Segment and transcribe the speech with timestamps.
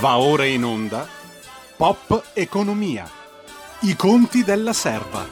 [0.00, 1.06] Va ora in onda
[1.76, 3.08] Pop Economia.
[3.82, 5.26] I conti della serva.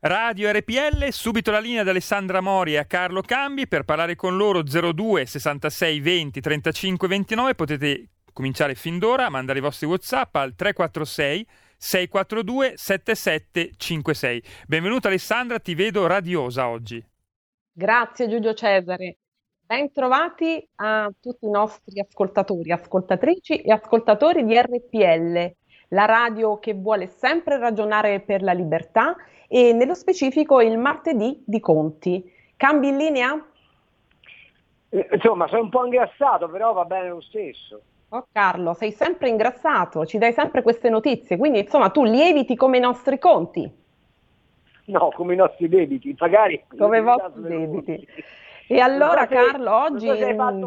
[0.00, 4.36] Radio RPL, subito la linea di Alessandra Mori e a Carlo Cambi per parlare con
[4.36, 7.54] loro 02 66 20 35 29.
[7.54, 11.46] Potete cominciare fin d'ora a mandare i vostri WhatsApp al 346
[11.78, 14.42] 642 7756.
[14.66, 17.02] Benvenuta Alessandra, ti vedo radiosa oggi.
[17.72, 19.20] Grazie Giulio Cesare.
[19.66, 25.54] Bentrovati a tutti i nostri ascoltatori, ascoltatrici e ascoltatori di RPL,
[25.88, 29.16] la radio che vuole sempre ragionare per la libertà
[29.48, 32.30] e nello specifico il martedì di Conti.
[32.58, 33.46] Cambi in linea?
[34.90, 37.80] Insomma, sono un po' ingrassato, però va bene lo stesso.
[38.10, 42.76] Oh Carlo, sei sempre ingrassato, ci dai sempre queste notizie, quindi insomma tu lieviti come
[42.76, 43.82] i nostri conti.
[44.86, 46.62] No, come i nostri debiti, magari.
[46.76, 48.06] Come i vostri debiti.
[48.66, 50.06] E allora se, Carlo, oggi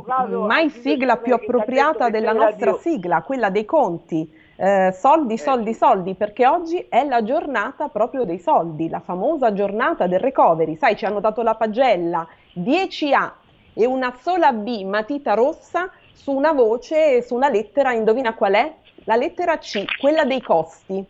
[0.05, 2.79] caso, mai sigla più appropriata della nostra radio.
[2.79, 4.45] sigla, quella dei conti.
[4.59, 9.53] Eh, soldi, eh, soldi, soldi, perché oggi è la giornata proprio dei soldi, la famosa
[9.53, 10.75] giornata del recovery.
[10.77, 13.31] Sai, ci hanno dato la pagella 10A
[13.73, 18.73] e una sola B matita rossa su una voce, su una lettera, indovina qual è?
[19.03, 21.05] La lettera C, quella dei costi.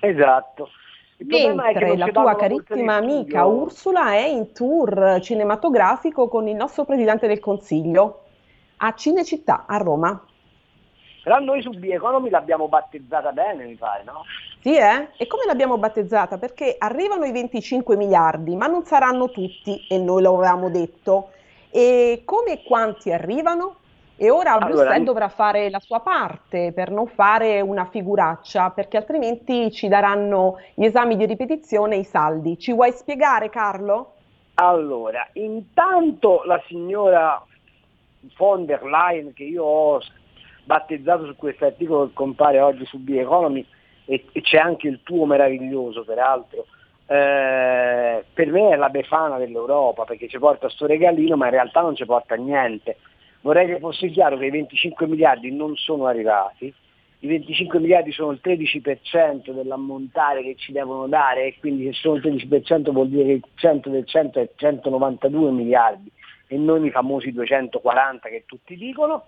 [0.00, 0.70] Esatto.
[1.18, 7.40] Mentre la tua carissima amica Ursula è in tour cinematografico con il nostro Presidente del
[7.40, 8.22] Consiglio
[8.76, 10.24] a Cinecittà, a Roma.
[11.24, 14.24] Però noi su B-Economy l'abbiamo battezzata bene, mi pare, no?
[14.60, 15.08] Sì, eh?
[15.16, 16.38] E come l'abbiamo battezzata?
[16.38, 21.30] Perché arrivano i 25 miliardi, ma non saranno tutti, e noi lo avevamo detto.
[21.70, 23.76] E come e quanti arrivano?
[24.20, 28.96] E ora allora, Bruxelles dovrà fare la sua parte per non fare una figuraccia, perché
[28.96, 32.58] altrimenti ci daranno gli esami di ripetizione e i saldi.
[32.58, 34.14] Ci vuoi spiegare, Carlo?
[34.54, 37.40] Allora, intanto la signora
[38.36, 40.00] von der Leyen, che io ho
[40.64, 43.64] battezzato su questo articolo che compare oggi su B Economy,
[44.04, 46.66] e, e c'è anche il tuo meraviglioso, peraltro,
[47.06, 51.82] eh, per me è la befana dell'Europa, perché ci porta sto regalino, ma in realtà
[51.82, 52.96] non ci porta niente
[53.40, 56.72] Vorrei che fosse chiaro che i 25 miliardi non sono arrivati,
[57.20, 62.16] i 25 miliardi sono il 13% dell'ammontare che ci devono dare e quindi se sono
[62.16, 66.10] il 13% vuol dire che il 100 del 100 è 192 miliardi
[66.46, 69.24] e non i famosi 240 che tutti dicono.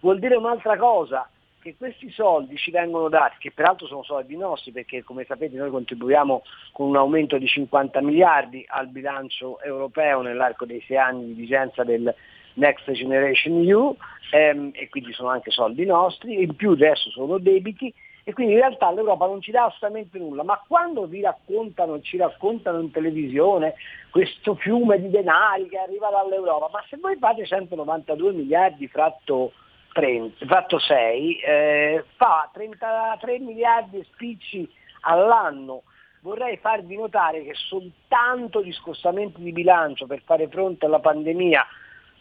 [0.00, 1.28] Vuol dire un'altra cosa,
[1.64, 5.70] che questi soldi ci vengono dati, che peraltro sono soldi nostri perché come sapete noi
[5.70, 11.32] contribuiamo con un aumento di 50 miliardi al bilancio europeo nell'arco dei sei anni di
[11.32, 12.14] vigenza del,
[12.54, 13.96] Next Generation EU
[14.30, 17.92] ehm, e quindi sono anche soldi nostri, in più adesso sono debiti
[18.26, 22.16] e quindi in realtà l'Europa non ci dà assolutamente nulla, ma quando vi raccontano, ci
[22.16, 23.74] raccontano in televisione
[24.10, 29.52] questo fiume di denari che arriva dall'Europa, ma se voi fate 192 miliardi fratto,
[29.92, 34.66] 30, fratto 6, eh, fa 33 miliardi e spicci
[35.00, 35.82] all'anno,
[36.22, 41.62] vorrei farvi notare che soltanto gli scostamenti di bilancio per fare fronte alla pandemia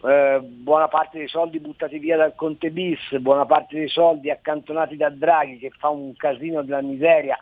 [0.05, 4.97] eh, buona parte dei soldi buttati via dal Conte bis, buona parte dei soldi accantonati
[4.97, 7.37] da Draghi che fa un casino della miseria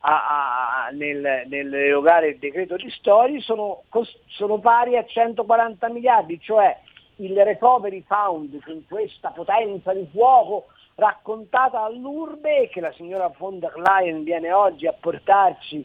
[0.00, 3.82] a, a, nel, nell'erogare il decreto di Stori sono,
[4.26, 6.78] sono pari a 140 miliardi, cioè
[7.16, 13.74] il recovery fund con questa potenza di fuoco raccontata all'urbe che la signora von der
[13.76, 15.84] Leyen viene oggi a portarci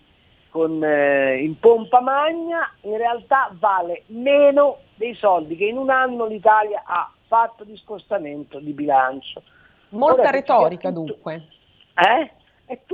[0.52, 6.28] con, eh, in pompa magna, in realtà vale meno dei soldi che in un anno
[6.28, 9.42] l'Italia ha fatto di scostamento di bilancio.
[9.90, 11.48] Molta Ora, retorica tutto, dunque.
[11.96, 12.32] Eh?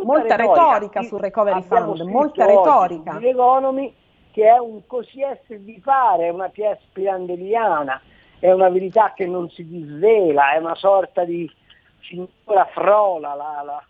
[0.03, 3.19] molta retorica, retorica sul recovery fund, molta retorica.
[3.19, 3.93] L'economy
[4.31, 7.99] che è un così essere di fare, è una pièce pirandelliana,
[8.37, 11.49] è una verità che non si disvela, è una sorta di
[12.01, 13.83] signora frola, la, la,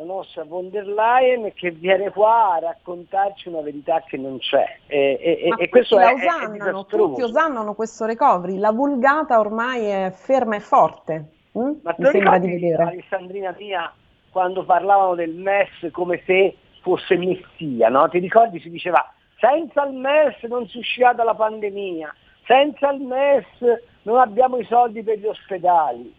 [0.00, 4.78] la nostra von der Leyen che viene qua a raccontarci una verità che non c'è
[4.86, 10.10] e, e, e questo è, osannano, è tutti osannano questo recovery, la vulgata ormai è
[10.10, 11.32] ferma e forte.
[11.58, 11.72] Mm?
[11.82, 12.82] Ma Mi sembra di vedere.
[12.82, 13.92] Alessandrina mia,
[14.30, 18.08] quando parlavano del MES come se fosse messia, no?
[18.08, 19.06] ti ricordi si diceva
[19.38, 22.14] senza il MES non si uscirà dalla pandemia,
[22.46, 23.44] senza il MES
[24.04, 26.14] non abbiamo i soldi per gli ospedali.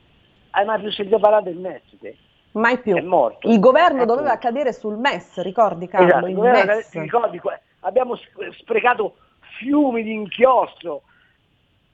[0.52, 2.16] Hai mai più sentito parlare del MES te?
[2.52, 2.96] Mai più.
[2.96, 3.50] È morto.
[3.50, 6.08] Il governo doveva cadere sul MES, ricordi Carlo?
[6.08, 6.92] Esatto, il MES.
[6.94, 7.42] Ricordi,
[7.82, 8.18] abbiamo
[8.60, 9.16] sprecato
[9.58, 11.04] fiumi di inchiostro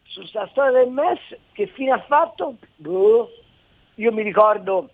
[0.04, 1.20] sulla storia del MES,
[1.52, 2.56] che fine ha fatto?
[2.76, 3.30] Boh.
[3.96, 4.90] Io mi ricordo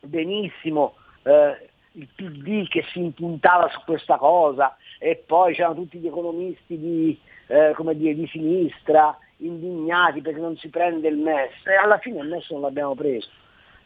[0.00, 6.06] benissimo eh, il PD che si impuntava su questa cosa e poi c'erano tutti gli
[6.06, 11.98] economisti di, eh, dire, di sinistra indignati perché non si prende il MES e alla
[11.98, 13.28] fine il MES non l'abbiamo preso.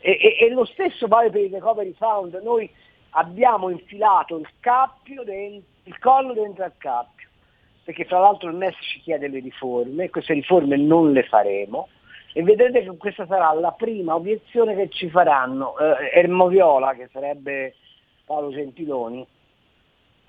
[0.00, 2.68] E, e, e lo stesso vale per il Recovery Fund, noi
[3.10, 7.28] abbiamo infilato il cappio, dentro, il collo dentro al cappio,
[7.84, 11.88] perché fra l'altro il MES ci chiede le riforme e queste riforme non le faremo
[12.32, 15.76] e vedrete che questa sarà la prima obiezione che ci faranno.
[15.78, 17.74] Eh, Ermo Viola, che sarebbe
[18.24, 19.26] Paolo Gentiloni,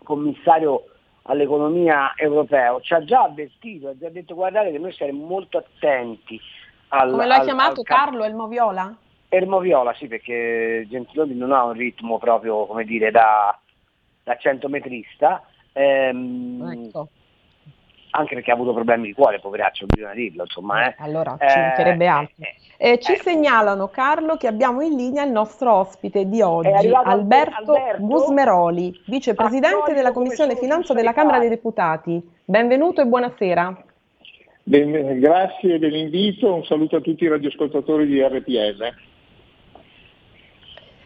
[0.03, 0.85] commissario
[1.23, 6.39] all'economia europeo, ci ha già avvertito, ha già detto guardate che noi saremo molto attenti
[6.89, 7.11] al...
[7.11, 8.47] Come l'ha al, chiamato al Carlo Ermo
[9.33, 13.57] Ermo Viola, sì, perché Gentiloni non ha un ritmo proprio, come dire, da,
[14.23, 15.41] da centometrista.
[15.71, 17.09] Ehm, ecco
[18.11, 20.87] anche perché ha avuto problemi di cuore, poveraccio, bisogna dirlo, insomma.
[20.87, 20.95] Eh.
[20.99, 22.35] Allora, ci eh, mancherebbe altro.
[22.77, 23.23] Eh, eh, ci ecco.
[23.23, 29.93] segnalano, Carlo, che abbiamo in linea il nostro ospite di oggi, Alberto, Alberto, Gusmeroli, vicepresidente
[29.93, 32.21] della Commissione Finanza della Camera dei Deputati.
[32.43, 33.83] Benvenuto e buonasera.
[34.63, 39.09] Ben, grazie dell'invito, un saluto a tutti i radioascoltatori di RPL.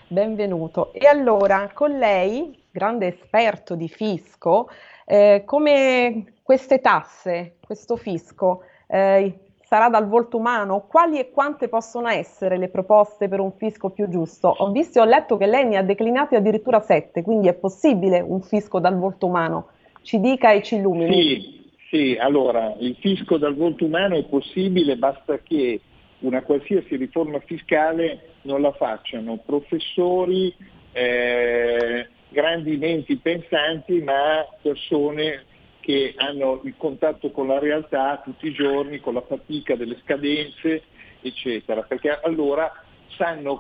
[0.08, 0.94] Benvenuto.
[0.94, 4.70] E allora, con lei, grande esperto di fisco,
[5.04, 10.86] eh, come queste tasse, questo fisco, eh, sarà dal volto umano?
[10.88, 14.54] Quali e quante possono essere le proposte per un fisco più giusto?
[14.56, 18.20] Ho visto e ho letto che lei ne ha declinati addirittura sette, quindi è possibile
[18.20, 19.70] un fisco dal volto umano?
[20.04, 21.14] Ci dica e ci illumini.
[21.14, 25.82] Sì, sì, allora il fisco dal volto umano è possibile, basta che
[26.20, 30.54] una qualsiasi riforma fiscale non la facciano professori,
[30.92, 35.46] eh, grandi menti pensanti, ma persone
[35.82, 40.84] che hanno il contatto con la realtà tutti i giorni, con la fatica delle scadenze,
[41.22, 42.72] eccetera, perché allora
[43.18, 43.58] sanno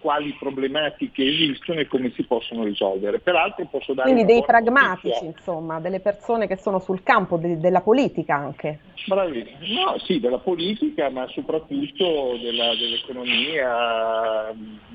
[0.00, 3.20] quali problematiche esistono e come si possono risolvere.
[3.20, 5.26] Peraltro posso dare Quindi dei pragmatici, notizia.
[5.28, 8.80] insomma, delle persone che sono sul campo de- della politica anche.
[9.06, 9.84] Bravissimo.
[9.84, 14.52] No, sì, della politica, ma soprattutto della, dell'economia,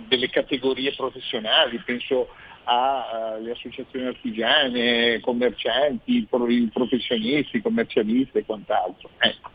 [0.08, 2.28] delle categorie professionali, penso
[2.64, 6.28] alle associazioni artigiane, commercianti,
[6.72, 9.10] professionisti, commercialisti e quant'altro.
[9.20, 9.52] Ecco.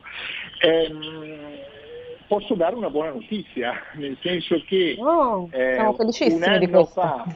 [0.60, 1.58] Ehm,
[2.30, 7.26] posso dare una buona notizia, nel senso che oh, eh, un anno fa,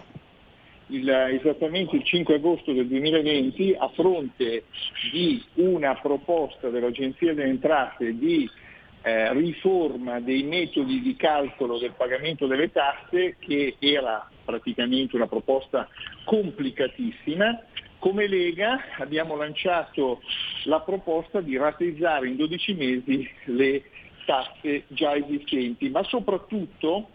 [0.86, 4.66] il, esattamente il 5 agosto del 2020, a fronte
[5.10, 8.48] di una proposta dell'Agenzia delle Entrate di
[9.02, 15.88] eh, riforma dei metodi di calcolo del pagamento delle tasse, che era praticamente una proposta
[16.24, 17.64] complicatissima,
[17.98, 20.20] come Lega abbiamo lanciato
[20.64, 23.82] la proposta di rateizzare in 12 mesi le
[24.24, 27.08] tasse già esistenti, ma soprattutto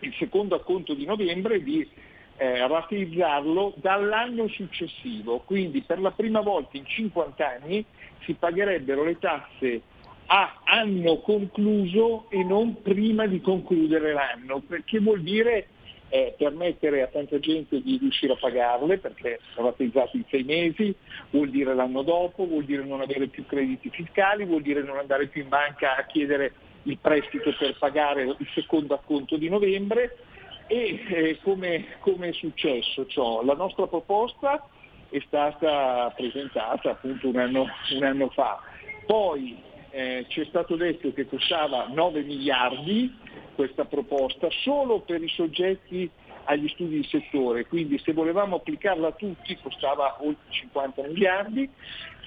[0.00, 1.88] il secondo acconto di novembre di
[2.36, 7.84] eh, rateizzarlo dall'anno successivo, quindi per la prima volta in 50 anni
[8.24, 9.82] si pagherebbero le tasse
[10.26, 15.68] a anno concluso e non prima di concludere l'anno, perché vuol dire
[16.12, 20.94] eh, permettere a tanta gente di riuscire a pagarle perché sono rateizzate in sei mesi,
[21.30, 25.28] vuol dire l'anno dopo, vuol dire non avere più crediti fiscali, vuol dire non andare
[25.28, 30.18] più in banca a chiedere il prestito per pagare il secondo acconto di novembre
[30.66, 33.42] e eh, come, come, è successo ciò?
[33.42, 34.68] La nostra proposta
[35.08, 38.60] è stata presentata appunto un anno, un anno fa,
[39.06, 39.56] poi
[39.92, 43.14] eh, ci è stato detto che costava 9 miliardi
[43.54, 46.10] questa proposta solo per i soggetti
[46.44, 51.68] agli studi di settore, quindi se volevamo applicarla a tutti costava oltre 50 miliardi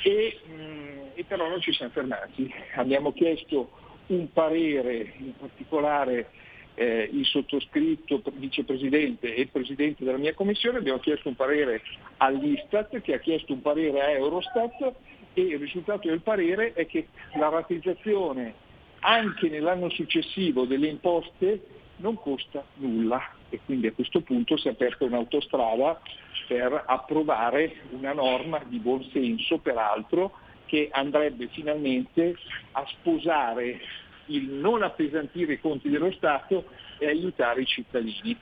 [0.03, 2.53] e, mh, mm, e però non ci siamo fermati.
[2.75, 3.71] Abbiamo chiesto
[4.07, 6.29] un parere, in particolare
[6.75, 11.81] eh, il sottoscritto vicepresidente e presidente della mia commissione, abbiamo chiesto un parere
[12.17, 14.93] all'Istat che ha chiesto un parere a Eurostat
[15.35, 18.53] e il risultato del parere è che la rateizzazione
[19.01, 21.61] anche nell'anno successivo delle imposte
[21.97, 25.99] non costa nulla e quindi a questo punto si è aperta un'autostrada
[26.47, 30.31] per approvare una norma di buon senso, peraltro,
[30.65, 32.35] che andrebbe finalmente
[32.71, 33.79] a sposare
[34.27, 36.65] il non appesantire i conti dello Stato
[36.97, 38.37] e aiutare i cittadini.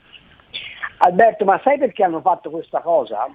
[0.98, 3.26] Alberto, ma sai perché hanno fatto questa cosa?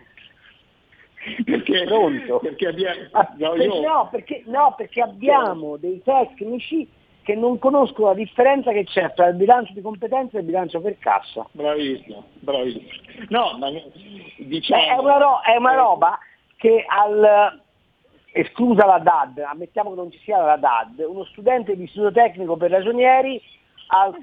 [1.44, 2.40] Perché, Pronto?
[2.40, 3.82] Perché abbiamo, ah, no, io...
[3.82, 6.88] no, perché, no, perché abbiamo dei tecnici
[7.24, 10.82] che non conoscono la differenza che c'è tra il bilancio di competenza e il bilancio
[10.82, 11.46] per cassa.
[11.52, 12.90] Bravissimo, bravissimo.
[13.28, 13.70] No, ma
[14.38, 14.82] diciamo...
[14.82, 16.18] È una, ro- è una roba
[16.56, 17.62] che al,
[18.32, 22.58] esclusa la DAD, ammettiamo che non ci sia la DAD, uno studente di istituto tecnico
[22.58, 23.42] per ragionieri
[23.92, 24.16] al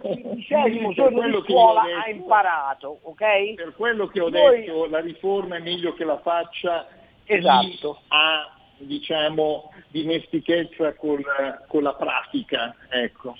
[0.00, 3.54] quindicesimo giorno di scuola detto, ha imparato, ok?
[3.54, 4.60] Per quello che ho Noi...
[4.60, 6.86] detto, la riforma è meglio che la faccia
[7.24, 8.00] esatto.
[8.08, 11.22] a diciamo, dimestichezza con,
[11.68, 12.74] con la pratica.
[12.88, 13.36] Ecco.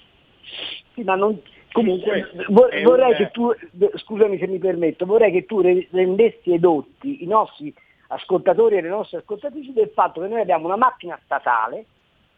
[0.95, 1.41] Sì, ma non,
[1.73, 3.17] Comunque vorrei un...
[3.17, 3.53] che tu,
[3.97, 7.75] scusami se mi permetto, vorrei che tu rendessi edotti i nostri
[8.09, 11.87] ascoltatori e le nostre ascoltatrici del fatto che noi abbiamo una macchina statale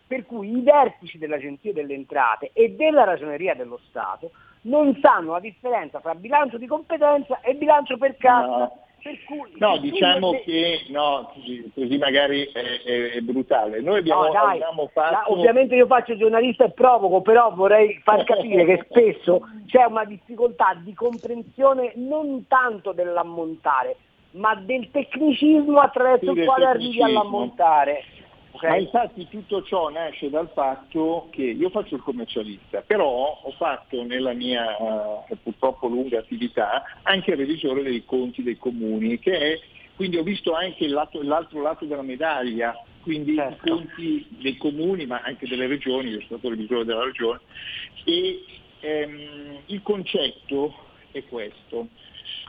[0.07, 4.31] per cui i vertici dell'Agenzia delle Entrate e della Ragioneria dello Stato
[4.63, 8.47] non sanno la differenza tra bilancio di competenza e bilancio per cassa.
[8.47, 8.85] No.
[9.03, 10.43] Per cui, no, diciamo tu...
[10.43, 11.33] che no,
[11.75, 13.81] così magari è, è, è, brutale.
[13.81, 15.33] Noi abbiamo, no, dai, abbiamo fatto...
[15.33, 20.77] ovviamente io faccio giornalista e provoco, però vorrei far capire che spesso c'è una difficoltà
[20.83, 23.95] di comprensione non tanto dell'ammontare,
[24.33, 28.03] ma del tecnicismo attraverso sì, il quale arrivi all'ammontare.
[28.57, 28.71] Okay.
[28.71, 34.03] Ma infatti tutto ciò nasce dal fatto che io faccio il commercialista, però ho fatto
[34.03, 39.61] nella mia uh, purtroppo lunga attività anche il revisore dei conti dei comuni, che è,
[39.95, 43.67] quindi ho visto anche lato, l'altro lato della medaglia, quindi certo.
[43.67, 47.41] i conti dei comuni ma anche delle regioni, io sono stato revisore della regione,
[48.05, 48.43] e
[48.81, 50.75] ehm, il concetto
[51.11, 51.89] è questo,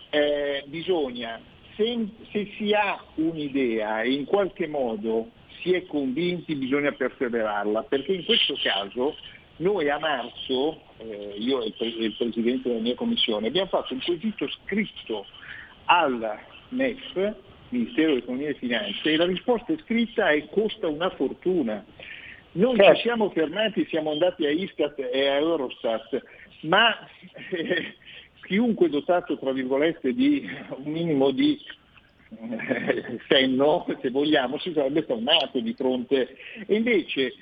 [0.10, 1.38] eh, bisogna,
[1.76, 5.32] se, se si ha un'idea e in qualche modo
[5.68, 9.18] si è convinti bisogna perseverarla, perché in questo caso
[9.58, 14.02] noi a marzo, eh, io e il, il, Presidente della mia Commissione, abbiamo fatto un
[14.02, 15.26] quesito scritto
[15.86, 17.36] al MEF,
[17.70, 21.84] Ministero dell'Economia e Finanze, e la risposta scritta è costa una fortuna.
[22.54, 22.96] Non certo.
[22.96, 26.24] ci siamo fermati, siamo andati a Istat e a Eurostat,
[26.62, 26.98] ma
[27.50, 27.96] eh,
[28.44, 31.60] chiunque dotato, tra virgolette, di un minimo di
[33.28, 36.38] senno, se vogliamo, si sarebbe fermato di fronte.
[36.66, 37.34] E invece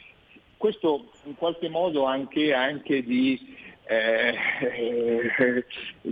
[0.58, 3.56] questo in qualche modo anche, anche di
[3.88, 4.34] eh,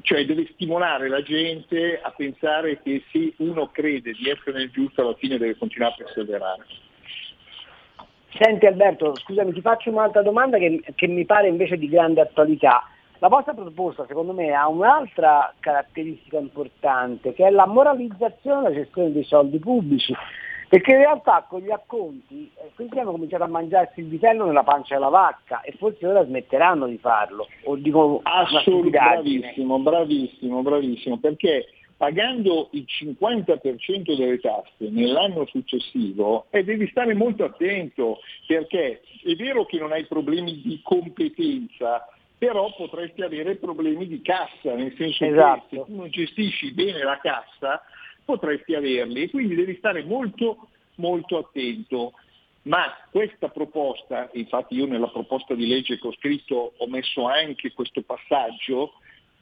[0.01, 5.01] cioè deve stimolare la gente a pensare che se uno crede di essere nel giusto
[5.01, 6.65] alla fine deve continuare a perseverare.
[8.39, 12.88] Senti Alberto, scusami, ti faccio un'altra domanda che, che mi pare invece di grande attualità.
[13.24, 19.13] La vostra proposta secondo me ha un'altra caratteristica importante che è la moralizzazione della gestione
[19.13, 20.13] dei soldi pubblici,
[20.68, 24.63] perché in realtà con gli acconti eh, questi hanno cominciato a mangiarsi il vitello nella
[24.63, 27.48] pancia della vacca e forse ora smetteranno di farlo.
[27.63, 36.65] O dico Assolutamente, bravissimo, bravissimo, bravissimo, perché pagando il 50% delle tasse nell'anno successivo eh,
[36.65, 42.06] devi stare molto attento perché è vero che non hai problemi di competenza,
[42.43, 45.65] però potresti avere problemi di cassa, nel senso esatto.
[45.69, 47.81] che se tu non gestisci bene la cassa
[48.25, 52.12] potresti averli e quindi devi stare molto molto attento.
[52.63, 57.71] Ma questa proposta, infatti io nella proposta di legge che ho scritto ho messo anche
[57.71, 58.95] questo passaggio,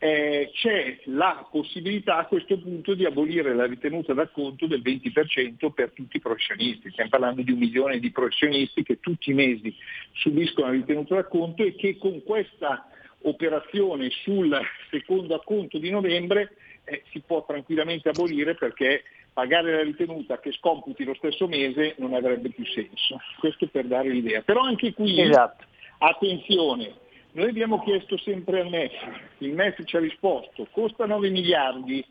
[0.04, 5.92] eh, c'è la possibilità a questo punto di abolire la ritenuta d'acconto del 20% per
[5.92, 6.90] tutti i professionisti.
[6.90, 9.72] Stiamo parlando di un milione di professionisti che tutti i mesi
[10.14, 12.90] subiscono la ritenuta d'acconto e che con questa
[13.22, 16.56] operazione sul secondo acconto di novembre
[16.86, 22.16] eh, si può tranquillamente abolire perché pagare la ritenuta che scomputi lo stesso mese non
[22.16, 23.20] avrebbe più senso.
[23.38, 24.42] Questo per dare l'idea.
[24.42, 25.64] Però anche qui, esatto.
[26.00, 26.92] attenzione,
[27.34, 28.94] noi abbiamo chiesto sempre al MEF,
[29.40, 32.04] il MEF ci ha risposto, costa 9 miliardi,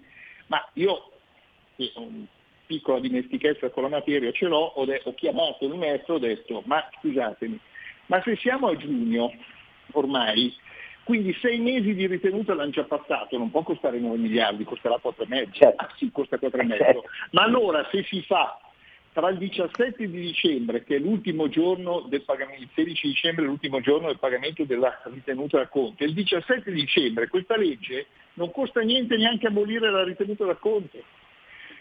[0.47, 1.11] ma io,
[1.77, 2.27] che ho una
[2.67, 6.19] piccola dimestichezza con la materia, ce l'ho, ho, de- ho chiamato il MEF e ho
[6.19, 7.59] detto, ma scusatemi,
[8.07, 9.33] ma se siamo a giugno
[9.93, 10.55] ormai,
[11.05, 15.53] quindi sei mesi di ritenuta l'hanno già passato, non può costare 9 miliardi, costerà 4,5.
[15.53, 15.85] Certo.
[15.85, 16.77] Ah, sì, costa 4,5.
[16.77, 17.05] Certo.
[17.33, 18.59] Ma allora se si fa
[19.13, 23.49] tra il 17 di dicembre, che è l'ultimo giorno del pagamento, il 16 dicembre è
[23.49, 28.53] l'ultimo giorno del pagamento della ritenuta da conto, e il 17 dicembre questa legge non
[28.53, 30.99] costa niente neanche abolire la ritenuta da conto.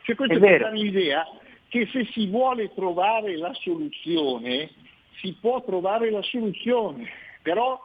[0.03, 1.25] Cioè questo è dà l'idea
[1.67, 4.71] che se si vuole trovare la soluzione,
[5.17, 7.07] si può trovare la soluzione,
[7.43, 7.79] però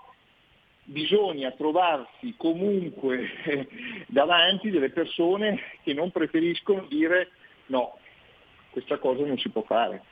[0.85, 3.29] bisogna trovarsi comunque
[4.09, 7.31] davanti delle persone che non preferiscono dire
[7.67, 7.99] no,
[8.75, 10.03] questa cosa non si può fare.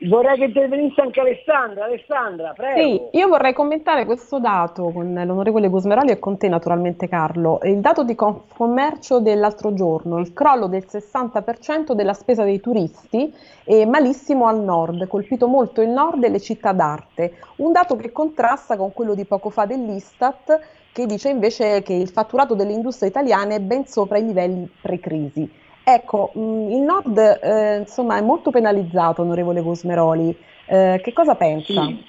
[0.00, 1.86] Vorrei che intervenisse anche Alessandra.
[1.86, 3.08] Alessandra, prego.
[3.10, 7.60] Sì, io vorrei commentare questo dato con l'onorevole Gusmeroli e con te naturalmente Carlo.
[7.62, 13.32] Il dato di Confcommercio dell'altro giorno, il crollo del 60% della spesa dei turisti
[13.64, 17.38] e malissimo al nord, colpito molto il nord e le città d'arte.
[17.56, 20.60] Un dato che contrasta con quello di poco fa dell'Istat
[20.92, 25.64] che dice invece che il fatturato delle industrie italiane è ben sopra i livelli pre-crisi.
[25.88, 30.36] Ecco, mm, il Nord eh, insomma, è molto penalizzato, onorevole Cosmeroli.
[30.66, 31.86] Eh, che cosa pensa?
[31.86, 32.04] Sì.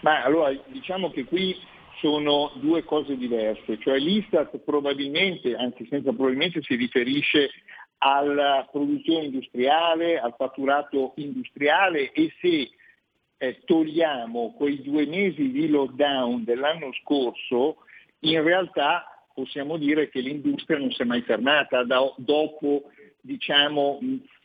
[0.00, 1.56] Ma allora diciamo che qui
[2.00, 7.50] sono due cose diverse, cioè l'Istat probabilmente, anzi senza probabilmente, si riferisce
[7.98, 12.70] alla produzione industriale, al fatturato industriale e se
[13.36, 17.76] eh, togliamo quei due mesi di lockdown dell'anno scorso,
[18.20, 22.90] in realtà possiamo dire che l'industria non si è mai fermata da, dopo
[23.24, 23.98] diciamo,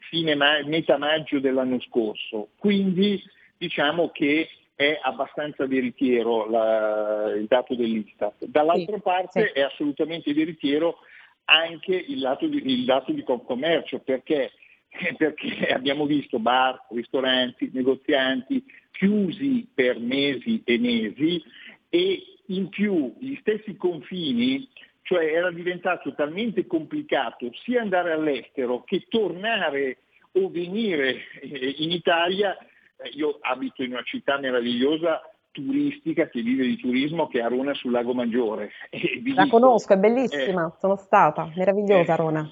[0.09, 2.49] fine ma- metà maggio dell'anno scorso.
[2.57, 3.21] Quindi
[3.57, 8.45] diciamo che è abbastanza veritiero la, il dato dell'Istat.
[8.45, 9.59] Dall'altra sì, parte sì.
[9.59, 10.99] è assolutamente veritiero
[11.45, 14.51] anche il, lato di, il dato di commercio, perché,
[15.17, 21.43] perché abbiamo visto bar, ristoranti, negozianti chiusi per mesi e mesi
[21.89, 24.67] e in più gli stessi confini,
[25.09, 29.97] cioè era diventato talmente complicato sia andare all'estero che tornare
[30.33, 36.63] o venire eh, in Italia, eh, io abito in una città meravigliosa turistica che vive
[36.63, 38.69] di turismo che è Arona sul Lago Maggiore.
[39.33, 42.49] La conosco, è bellissima, eh, sono stata, meravigliosa eh, Arona.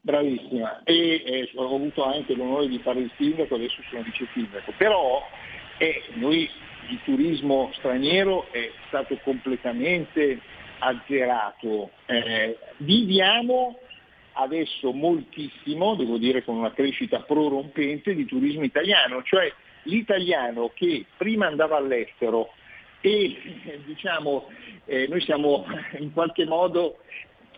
[0.00, 4.72] Bravissima, e eh, ho avuto anche l'onore di fare il sindaco, adesso sono vice sindaco,
[4.76, 5.22] però
[5.78, 6.50] eh, noi
[6.88, 11.90] il turismo straniero è stato completamente azzerato.
[12.06, 13.78] Eh, viviamo
[14.34, 19.52] adesso moltissimo, devo dire con una crescita prorompente di turismo italiano, cioè
[19.84, 22.50] l'italiano che prima andava all'estero
[23.00, 24.46] e diciamo
[24.84, 25.64] eh, noi siamo
[25.98, 26.98] in qualche modo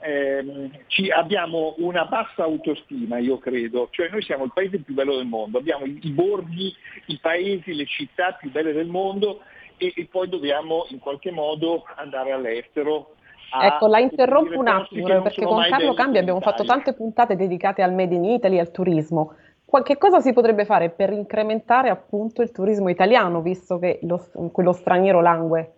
[0.01, 0.71] ehm,
[1.15, 5.59] abbiamo una bassa autostima, io credo, cioè noi siamo il paese più bello del mondo,
[5.59, 6.75] abbiamo i borghi,
[7.07, 9.43] i paesi, le città più belle del mondo
[9.83, 13.15] e, e poi dobbiamo in qualche modo andare all'estero
[13.61, 17.93] Ecco, la interrompo un attimo perché con Carlo Cambi abbiamo fatto tante puntate dedicate al
[17.93, 19.35] Made in Italy e al turismo.
[19.83, 24.73] Che cosa si potrebbe fare per incrementare appunto il turismo italiano, visto che lo, quello
[24.73, 25.73] straniero langue?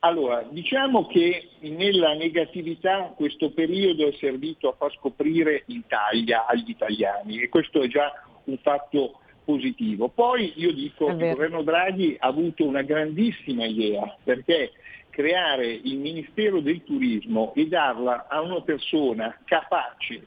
[0.00, 7.40] Allora, diciamo che nella negatività questo periodo è servito a far scoprire l'Italia agli italiani
[7.40, 8.10] e questo è già
[8.44, 10.08] un fatto positivo.
[10.08, 14.72] Poi io dico che il governo Draghi ha avuto una grandissima idea perché
[15.10, 20.26] creare il Ministero del Turismo e darla a una persona capace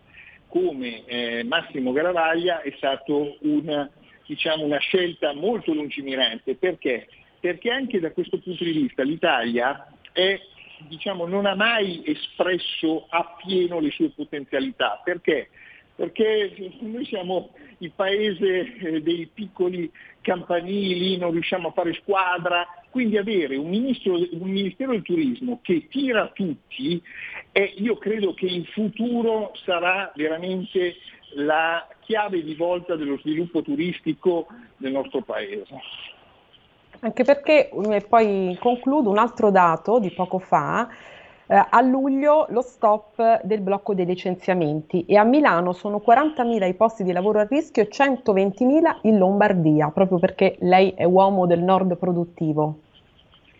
[0.56, 3.90] come eh, Massimo Garavaglia è stata una,
[4.26, 6.56] diciamo, una scelta molto lungimirante.
[6.56, 7.10] Perché?
[7.42, 10.40] Perché anche da questo punto di vista l'Italia è,
[10.88, 15.02] diciamo, non ha mai espresso appieno le sue potenzialità.
[15.04, 15.50] Perché?
[15.94, 23.18] Perché noi siamo il paese eh, dei piccoli campanili, non riusciamo a fare squadra, quindi
[23.18, 27.02] avere un, ministro, un Ministero del Turismo che tira tutti,
[27.52, 30.96] eh, io credo che in futuro sarà veramente
[31.36, 35.80] la chiave di volta dello sviluppo turistico del nostro Paese.
[37.00, 40.90] Anche perché, e poi concludo, un altro dato di poco fa,
[41.48, 46.74] eh, a luglio lo stop del blocco dei licenziamenti e a Milano sono 40.000 i
[46.74, 51.62] posti di lavoro a rischio e 120.000 in Lombardia, proprio perché lei è uomo del
[51.62, 52.80] nord produttivo.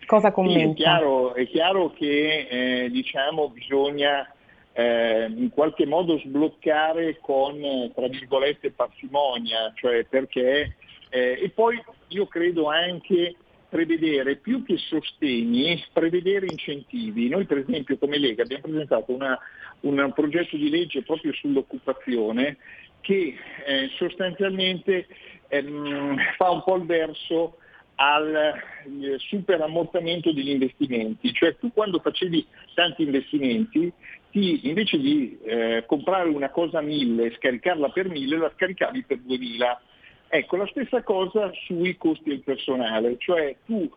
[0.06, 0.64] Cosa commenta?
[0.64, 4.28] Sì, è, chiaro, è chiaro che eh, diciamo, bisogna
[4.72, 10.76] eh, in qualche modo sbloccare con, tra virgolette, parsimonia, cioè perché,
[11.10, 13.34] eh, e poi io credo anche
[13.68, 17.28] prevedere più che sostegni, prevedere incentivi.
[17.28, 19.38] Noi per esempio come Lega abbiamo presentato una,
[19.80, 22.56] un progetto di legge proprio sull'occupazione
[23.00, 23.34] che
[23.66, 25.06] eh, sostanzialmente
[25.48, 27.58] ehm, fa un po' il verso
[27.96, 33.90] al eh, super ammortamento degli investimenti, cioè tu quando facevi tanti investimenti
[34.30, 39.04] ti, invece di eh, comprare una cosa a 1000 e scaricarla per 1000 la scaricavi
[39.04, 39.80] per 2000.
[40.28, 43.88] Ecco, la stessa cosa sui costi del personale, cioè tu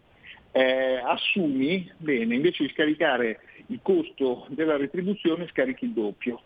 [0.52, 6.42] eh, assumi, bene, invece di scaricare il costo della retribuzione scarichi il doppio.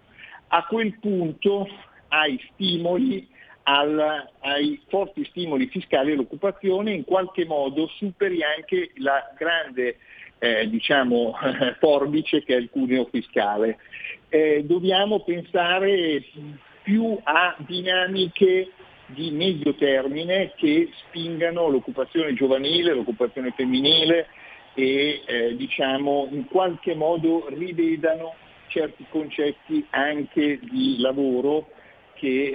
[0.47, 1.67] A quel punto
[2.09, 3.27] hai stimoli
[3.63, 9.97] al, ai forti stimoli fiscali all'occupazione, in qualche modo superi anche la grande
[10.39, 11.33] eh, diciamo,
[11.79, 13.79] forbice che è il cuneo fiscale.
[14.29, 16.23] Eh, dobbiamo pensare
[16.83, 18.71] più a dinamiche
[19.07, 24.27] di medio termine che spingano l'occupazione giovanile, l'occupazione femminile
[24.73, 28.33] e eh, diciamo, in qualche modo rivedano
[28.67, 31.69] certi concetti anche di lavoro
[32.15, 32.53] che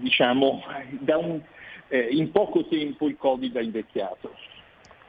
[0.00, 0.62] diciamo,
[1.16, 1.40] un,
[1.88, 4.34] eh, in poco tempo il Covid ha invecchiato.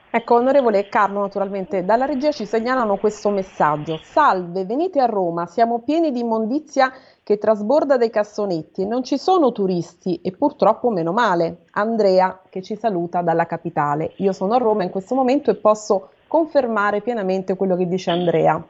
[0.09, 3.99] Ecco, onorevole Carlo, naturalmente, dalla regia ci segnalano questo messaggio.
[4.01, 9.17] Salve, venite a Roma, siamo pieni di immondizia che trasborda dai cassonetti e non ci
[9.17, 11.65] sono turisti e purtroppo meno male.
[11.71, 14.13] Andrea che ci saluta dalla capitale.
[14.17, 18.63] Io sono a Roma in questo momento e posso confermare pienamente quello che dice Andrea.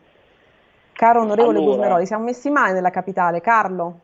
[0.91, 3.99] Caro onorevole allora, Gusmeroli, siamo messi male nella capitale, Carlo?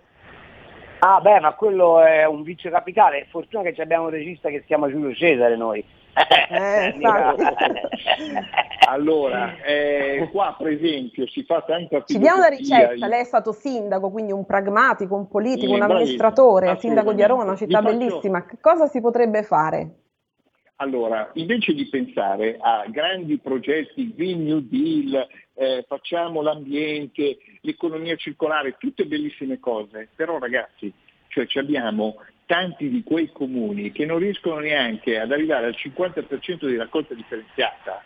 [1.00, 4.66] Ah beh, ma quello è un vizio capitale, fortuna che abbiamo un regista che si
[4.68, 5.84] chiama Giulio Cesare noi.
[6.16, 6.94] Eh,
[8.88, 13.52] allora, eh, qua per esempio si fa tanta Ci diamo la ricetta, lei è stato
[13.52, 17.98] sindaco, quindi un pragmatico, un politico, un amministratore, sindaco di Arona, una città faccio...
[17.98, 18.46] bellissima.
[18.62, 19.96] Cosa si potrebbe fare?
[20.78, 28.76] Allora, invece di pensare a grandi progetti, Green New Deal, eh, facciamo l'ambiente, l'economia circolare,
[28.78, 30.92] tutte bellissime cose, però ragazzi,
[31.28, 32.16] cioè abbiamo
[32.54, 38.04] tanti di quei comuni che non riescono neanche ad arrivare al 50% di raccolta differenziata.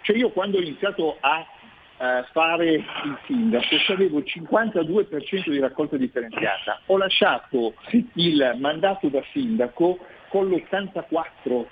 [0.00, 5.98] Cioè io quando ho iniziato a uh, fare il sindaco avevo il 52% di raccolta
[5.98, 7.74] differenziata, ho lasciato
[8.14, 9.98] il mandato da sindaco
[10.30, 11.66] con l'84%.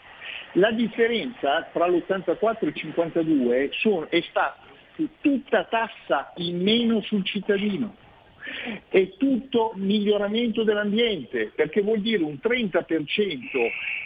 [0.53, 4.59] La differenza tra l'84 e il 52 sono, è stata
[5.23, 7.95] tutta tassa in meno sul cittadino
[8.89, 12.85] è tutto miglioramento dell'ambiente, perché vuol dire un 30%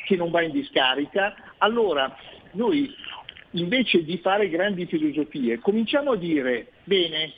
[0.06, 2.16] che non va in discarica, allora
[2.52, 2.94] noi
[3.52, 7.32] invece di fare grandi filosofie cominciamo a dire, bene,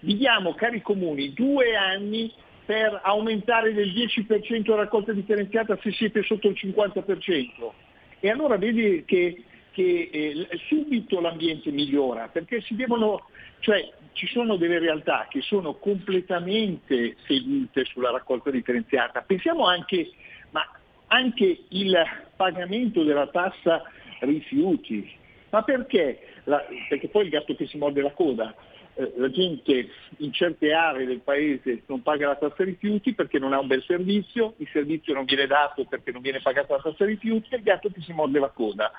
[0.00, 2.32] vi diamo cari comuni due anni
[2.64, 7.70] per aumentare del 10% la raccolta differenziata se siete sotto il 50%.
[8.20, 13.28] E allora vedi che, che eh, subito l'ambiente migliora, perché si devono,
[13.60, 19.22] cioè ci sono delle realtà che sono completamente sedute sulla raccolta differenziata.
[19.22, 20.10] Pensiamo anche,
[20.50, 20.68] ma
[21.06, 21.96] anche il
[22.34, 23.84] pagamento della tassa
[24.20, 25.08] rifiuti.
[25.50, 26.18] Ma perché?
[26.44, 28.52] La, perché poi il gatto che si morde la coda.
[28.94, 33.52] Eh, la gente in certe aree del paese non paga la tassa rifiuti perché non
[33.52, 37.04] ha un bel servizio, il servizio non viene dato perché non viene pagata la tassa
[37.04, 38.90] rifiuti e il gatto che si morde la coda.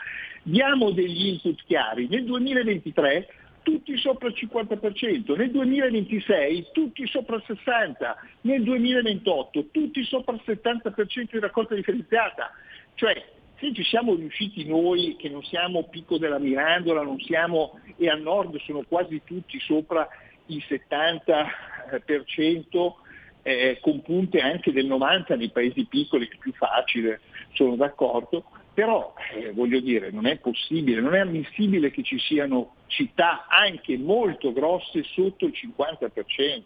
[0.43, 2.07] Diamo degli input chiari.
[2.07, 3.27] Nel 2023
[3.63, 10.41] tutti sopra il 50%, nel 2026 tutti sopra il 60%, nel 2028 tutti sopra il
[10.45, 12.51] 70% di raccolta differenziata.
[12.95, 13.23] Cioè,
[13.59, 18.21] se ci siamo riusciti noi che non siamo picco della Mirandola, non siamo, e al
[18.21, 20.07] nord sono quasi tutti sopra
[20.47, 22.93] il 70%,
[23.41, 27.21] eh, con punte anche del 90% nei paesi piccoli, che è più facile,
[27.53, 28.45] sono d'accordo,
[28.79, 33.97] però eh, voglio dire, non è possibile, non è ammissibile che ci siano città anche
[33.97, 36.61] molto grosse sotto il 50%.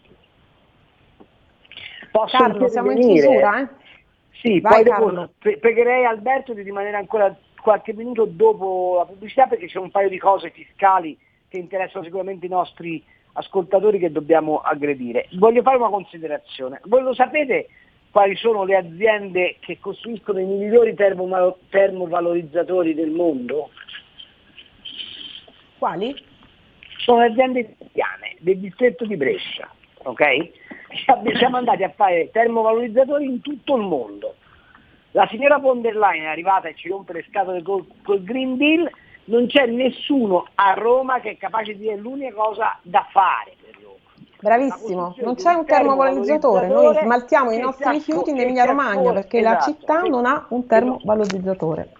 [2.11, 3.67] Posso Carlo, siamo in chiusura, eh?
[4.29, 9.65] Sì, Vai, poi dopo, pregherei Alberto di rimanere ancora qualche minuto dopo la pubblicità perché
[9.65, 15.29] c'è un paio di cose fiscali che interessano sicuramente i nostri ascoltatori che dobbiamo aggredire.
[15.39, 16.79] Voglio fare una considerazione.
[16.83, 17.69] Voi lo sapete
[18.13, 23.71] quali sono le aziende che costruiscono i migliori termovalorizzatori del mondo?
[25.79, 26.15] Quali?
[26.99, 29.67] Sono le aziende italiane del distretto di Brescia,
[30.03, 30.21] ok?
[31.39, 34.35] Siamo andati a fare termovalorizzatori in tutto il mondo.
[35.13, 38.57] La signora von der Leyen è arrivata e ci rompe le scatole col, col Green
[38.57, 38.91] Deal,
[39.25, 43.55] non c'è nessuno a Roma che è capace di dire l'unica cosa da fare
[44.43, 49.55] Bravissimo, non c'è un termovalorizzatore, noi smaltiamo i nostri rifiuti in Emilia Romagna perché esatto.
[49.55, 51.93] la città non ha un termovalorizzatore.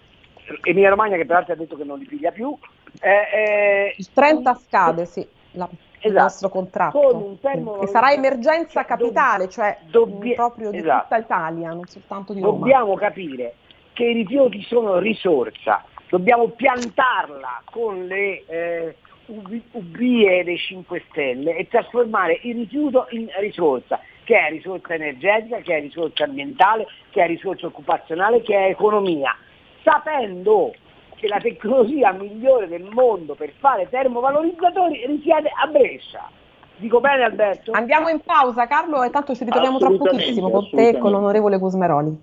[0.62, 2.54] Emilia Romagna che peraltro ha detto che non li piglia più.
[3.00, 6.06] Eh, eh, Il 30 scade, sì, la, esatto.
[6.06, 7.38] il nostro contratto,
[7.80, 11.02] che sarà emergenza capitale, cioè dobbia, proprio di esatto.
[11.04, 12.58] tutta Italia, non soltanto di Roma.
[12.58, 13.54] Dobbiamo capire
[13.94, 18.44] che i rifiuti sono risorsa, dobbiamo piantarla con le...
[18.46, 25.58] Eh, ubbie dei 5 Stelle e trasformare il rifiuto in risorsa, che è risorsa energetica,
[25.58, 29.34] che è risorsa ambientale, che è risorsa occupazionale, che è economia,
[29.82, 30.72] sapendo
[31.16, 36.28] che la tecnologia migliore del mondo per fare termovalorizzatori risiede a Brescia.
[36.76, 37.70] Dico bene Alberto?
[37.72, 41.58] Andiamo in pausa Carlo e tanto ci ritroviamo tra pochissimo con te e con l'onorevole
[41.58, 42.20] Cusmeroli.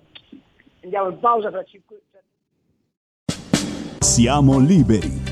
[0.82, 2.00] Andiamo in pausa tra 5
[3.98, 5.31] Siamo liberi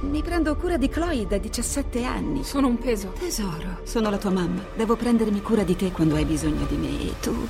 [0.00, 2.44] Mi prendo cura di Chloe da 17 anni.
[2.44, 3.12] Sono un peso.
[3.18, 4.62] Tesoro, sono la tua mamma.
[4.76, 7.48] Devo prendermi cura di te quando hai bisogno di me e tu...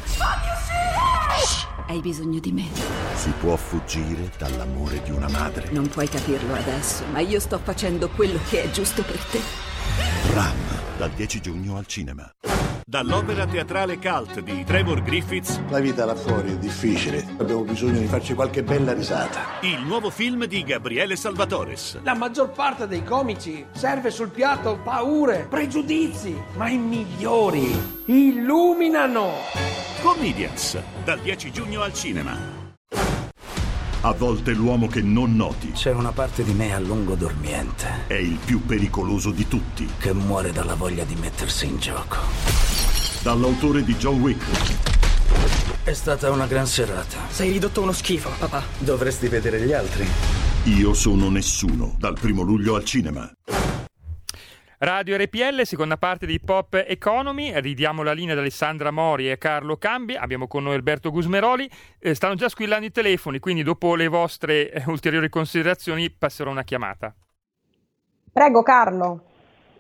[1.86, 2.64] Hai bisogno di me.
[3.14, 5.70] Si può fuggire dall'amore di una madre.
[5.70, 9.40] Non puoi capirlo adesso, ma io sto facendo quello che è giusto per te.
[10.32, 10.56] Ram,
[10.96, 12.30] dal 10 giugno al cinema.
[12.86, 15.58] Dall'opera teatrale cult di Trevor Griffiths.
[15.70, 17.26] La vita là fuori è difficile.
[17.38, 19.40] Abbiamo bisogno di farci qualche bella risata.
[19.62, 21.98] Il nuovo film di Gabriele Salvatores.
[22.02, 29.30] La maggior parte dei comici serve sul piatto paure, pregiudizi, ma i migliori illuminano.
[30.02, 32.62] Comedians, dal 10 giugno al cinema.
[34.02, 35.72] A volte l'uomo che non noti.
[35.72, 38.04] C'è una parte di me a lungo dormiente.
[38.06, 39.88] È il più pericoloso di tutti.
[39.98, 42.73] Che muore dalla voglia di mettersi in gioco.
[43.24, 44.44] Dall'autore di John Wick.
[45.82, 47.26] È stata una gran serata.
[47.28, 48.62] Sei ridotto uno schifo, papà.
[48.80, 50.04] Dovresti vedere gli altri.
[50.64, 51.94] Io sono nessuno.
[51.98, 53.26] Dal primo luglio al cinema.
[54.76, 59.78] Radio RPL, seconda parte di Pop Economy, ridiamo la linea ad Alessandra Mori e Carlo
[59.78, 61.66] Cambi, abbiamo con noi Alberto Gusmeroli,
[62.00, 66.62] eh, stanno già squillando i telefoni, quindi dopo le vostre eh, ulteriori considerazioni passerò una
[66.62, 67.14] chiamata.
[68.30, 69.24] Prego Carlo.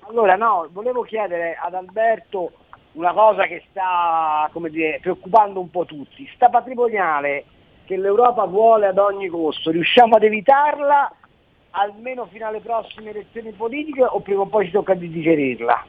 [0.08, 2.63] Allora no, volevo chiedere ad Alberto
[2.94, 7.44] una cosa che sta dire, preoccupando un po' tutti, sta patrimoniale
[7.84, 11.12] che l'Europa vuole ad ogni costo, riusciamo ad evitarla?
[11.74, 15.86] almeno fino alle prossime elezioni politiche o prima o poi ci tocca di digerirla?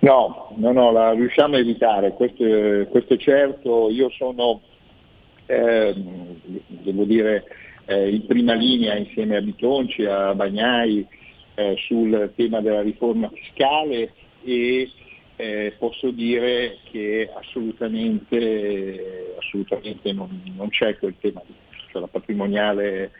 [0.00, 2.44] No, no, no, la riusciamo a evitare, questo,
[2.88, 4.60] questo è certo, io sono,
[5.46, 5.92] eh,
[6.68, 7.44] devo dire,
[7.86, 11.06] eh, in prima linea insieme a Bitonci, a Bagnai
[11.54, 14.12] eh, sul tema della riforma fiscale
[14.44, 14.88] e
[15.40, 21.40] eh, posso dire che assolutamente, assolutamente non, non, c'è quel tema,
[21.92, 23.12] cioè la patrimoniale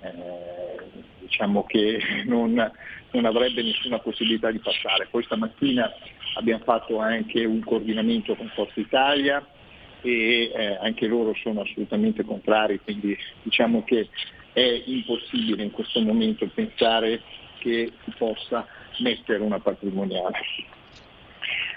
[0.00, 2.52] eh, diciamo che non,
[3.10, 5.08] non, avrebbe nessuna possibilità di passare.
[5.10, 5.92] Poi stamattina
[6.36, 9.44] abbiamo fatto anche un coordinamento con Forza Italia
[10.00, 14.08] e eh, anche loro sono assolutamente contrari, quindi diciamo che
[14.52, 17.20] è impossibile in questo momento pensare
[17.58, 18.64] che si possa
[18.98, 20.38] mettere una patrimoniale.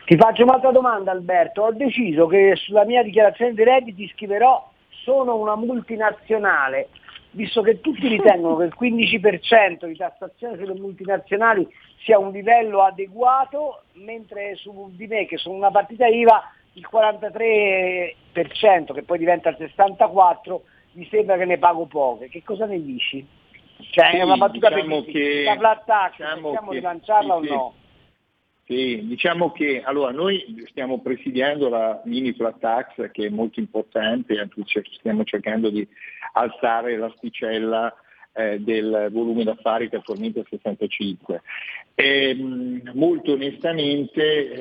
[0.08, 4.72] Ti faccio un'altra domanda Alberto, ho deciso che sulla mia dichiarazione dei redditi scriverò
[5.04, 6.88] sono una multinazionale
[7.32, 11.68] visto che tutti ritengono che il 15% di tassazione sulle multinazionali
[12.06, 18.94] sia un livello adeguato, mentre su di me, che sono una partita IVA, il 43%,
[18.94, 20.60] che poi diventa il 64%,
[20.94, 22.30] mi sembra che ne pago poche.
[22.30, 23.28] Che cosa ne dici?
[23.90, 27.48] Cioè, sì, è una battuta diciamo per che, la flat tax, diciamo possiamo rilanciarla sì,
[27.50, 27.74] o no?
[27.76, 27.87] Sì,
[28.68, 34.36] diciamo che allora, noi stiamo presidiando la mini flat tax che è molto importante,
[34.98, 35.88] stiamo cercando di
[36.34, 37.96] alzare l'asticella
[38.34, 41.42] eh, del volume d'affari che attualmente è 65.
[41.96, 42.36] E,
[42.94, 44.52] molto onestamente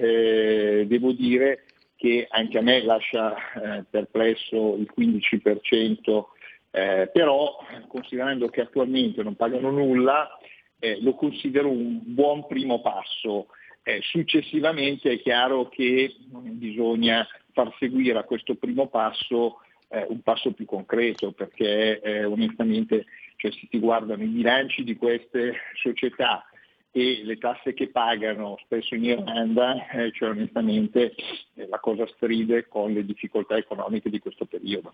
[0.81, 1.65] eh, devo dire
[1.97, 6.25] che anche a me lascia eh, perplesso il 15%,
[6.71, 10.39] eh, però considerando che attualmente non pagano nulla,
[10.79, 13.49] eh, lo considero un buon primo passo.
[13.89, 20.51] Eh, successivamente è chiaro che bisogna far seguire a questo primo passo eh, un passo
[20.51, 23.05] più concreto perché eh, onestamente
[23.37, 26.45] cioè, se si guardano i bilanci di queste società
[26.91, 31.15] e le tasse che pagano spesso in Irlanda, eh, cioè onestamente
[31.55, 34.93] eh, la cosa stride con le difficoltà economiche di questo periodo.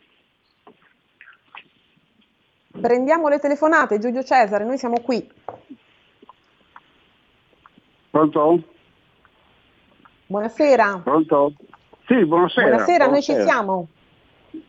[2.78, 5.26] Prendiamo le telefonate, Giulio Cesare, noi siamo qui.
[8.10, 8.71] Pronto?
[10.32, 11.02] Buonasera.
[11.04, 11.52] Pronto?
[12.06, 12.68] Sì, buonasera.
[12.68, 13.88] Buonasera, noi ci siamo.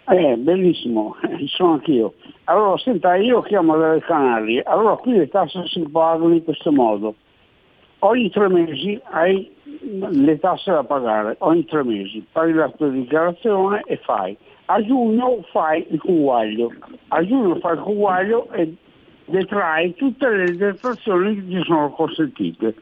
[0.09, 1.15] Eh, bellissimo,
[1.47, 2.15] sono anch'io.
[2.43, 7.15] Allora, senta, io chiamo dalle Canarie, allora qui le tasse si pagano in questo modo.
[7.99, 9.49] Ogni tre mesi hai
[10.09, 12.25] le tasse da pagare, ogni tre mesi.
[12.29, 14.35] Paghi la tua dichiarazione e fai.
[14.65, 16.73] A giugno fai il conguaglio,
[17.07, 18.75] a giugno fai il conguaglio e
[19.27, 22.75] detrai tutte le detrazioni che ti sono consentite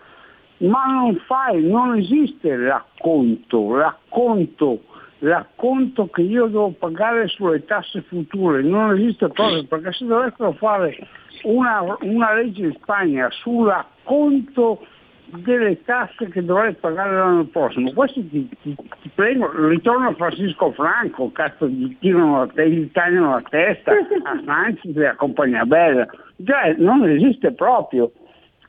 [0.61, 4.83] ma non fai, non esiste racconto, racconto,
[5.19, 10.95] racconto che io devo pagare sulle tasse future, non esiste proprio, perché se dovessero fare
[11.43, 14.85] una, una legge in Spagna sul racconto
[15.33, 17.93] delle tasse che dovrei pagare l'anno prossimo.
[17.93, 23.31] Questo ti, ti, ti prego, ritorno a Francisco Franco, cazzo, gli tirano la, gli tagliano
[23.31, 26.05] la testa a Sanchez e a compagnia bella.
[26.43, 28.11] Cioè, non esiste proprio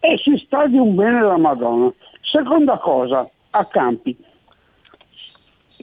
[0.05, 1.93] e si sta di un bene la Madonna.
[2.23, 4.17] Seconda cosa, a Campi.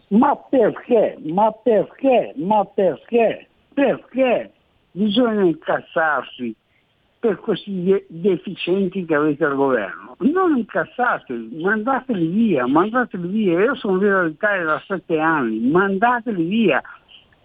[0.10, 1.18] Ma perché?
[1.24, 2.34] Ma perché?
[2.36, 3.48] Ma perché?
[3.74, 4.52] Perché
[4.92, 6.54] bisogna incazzarsi
[7.18, 10.18] per questi deficienti che avete al governo.
[10.20, 13.60] Non incassateli, mandateli via, mandateli via.
[13.60, 16.82] Io sono vivo d'Italia da sette anni, mandateli via.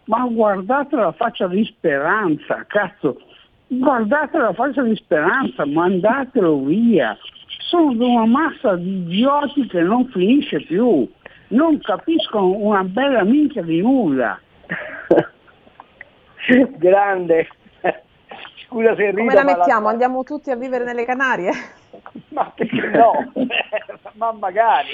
[0.07, 3.21] Ma guardate la faccia di speranza, cazzo,
[3.67, 7.17] guardate la faccia di speranza, mandatelo via.
[7.59, 11.09] Sono una massa di idioti che non finisce più,
[11.49, 14.39] non capiscono una bella minchia di nulla.
[16.77, 17.49] Grande.
[18.67, 19.85] Scusa se rido, Come la mettiamo?
[19.85, 19.91] La...
[19.91, 21.53] Andiamo tutti a vivere nelle Canarie?
[22.29, 23.33] Ma perché no?
[24.15, 24.91] ma magari.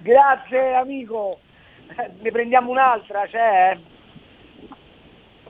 [0.00, 1.38] Grazie amico.
[2.20, 3.78] Ne prendiamo un'altra, c'è?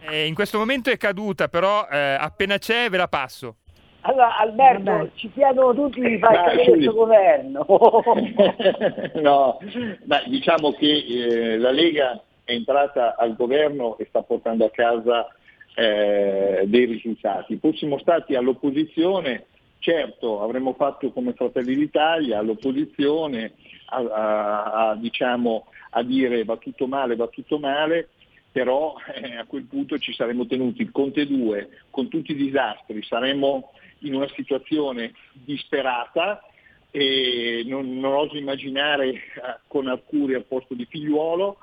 [0.09, 3.57] Eh, in questo momento è caduta, però eh, appena c'è ve la passo.
[4.05, 5.11] Allora, Alberto, Vabbè.
[5.15, 7.65] ci chiedono tutti di far cadere questo governo.
[9.23, 9.59] no,
[10.07, 15.29] ma diciamo che eh, la Lega è entrata al governo e sta portando a casa
[15.75, 17.59] eh, dei risultati.
[17.59, 19.47] Fossimo stati all'opposizione,
[19.79, 23.53] certo avremmo fatto come Fratelli d'Italia all'opposizione
[23.87, 28.09] a, a, a, diciamo, a dire va tutto male, va tutto male,
[28.53, 33.03] però eh, a quel punto ci saremmo tenuti il Conte 2 con tutti i disastri,
[33.03, 36.43] saremmo in una situazione disperata
[36.91, 39.21] e non, non oso immaginare eh,
[39.67, 41.57] con Arcuri al posto di figliuolo.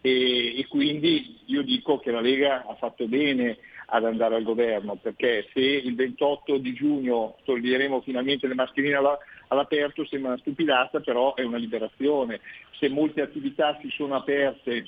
[0.00, 4.96] E, e, quindi io dico che la Lega ha fatto bene ad andare al governo
[4.96, 11.00] perché se il 28 di giugno toglieremo finalmente le mascherine alla, all'aperto sembra una stupidata
[11.00, 12.40] però è una liberazione,
[12.78, 14.86] se molte attività si sono aperte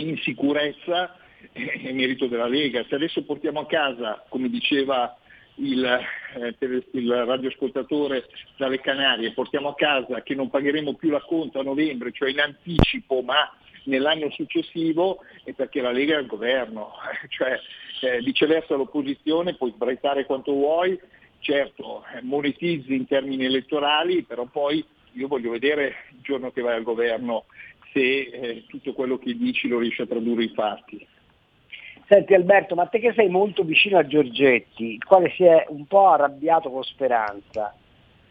[0.00, 1.16] in sicurezza
[1.52, 5.16] è merito della Lega, se adesso portiamo a casa come diceva
[5.56, 6.54] il, eh,
[6.92, 12.12] il radioascoltatore dalle Canarie, portiamo a casa che non pagheremo più la conto a novembre,
[12.12, 13.50] cioè in anticipo, ma
[13.84, 16.92] nell'anno successivo è perché la Lega è al governo,
[17.28, 17.58] cioè
[18.02, 20.98] eh, viceversa l'opposizione puoi sbraitare quanto vuoi,
[21.40, 26.76] certo eh, monetizzi in termini elettorali, però poi io voglio vedere il giorno che vai
[26.76, 27.46] al governo
[27.92, 31.06] se eh, tutto quello che dici lo riesci a tradurre in fatti.
[32.06, 35.86] Senti Alberto, ma te che sei molto vicino a Giorgetti, il quale si è un
[35.86, 37.72] po' arrabbiato con Speranza,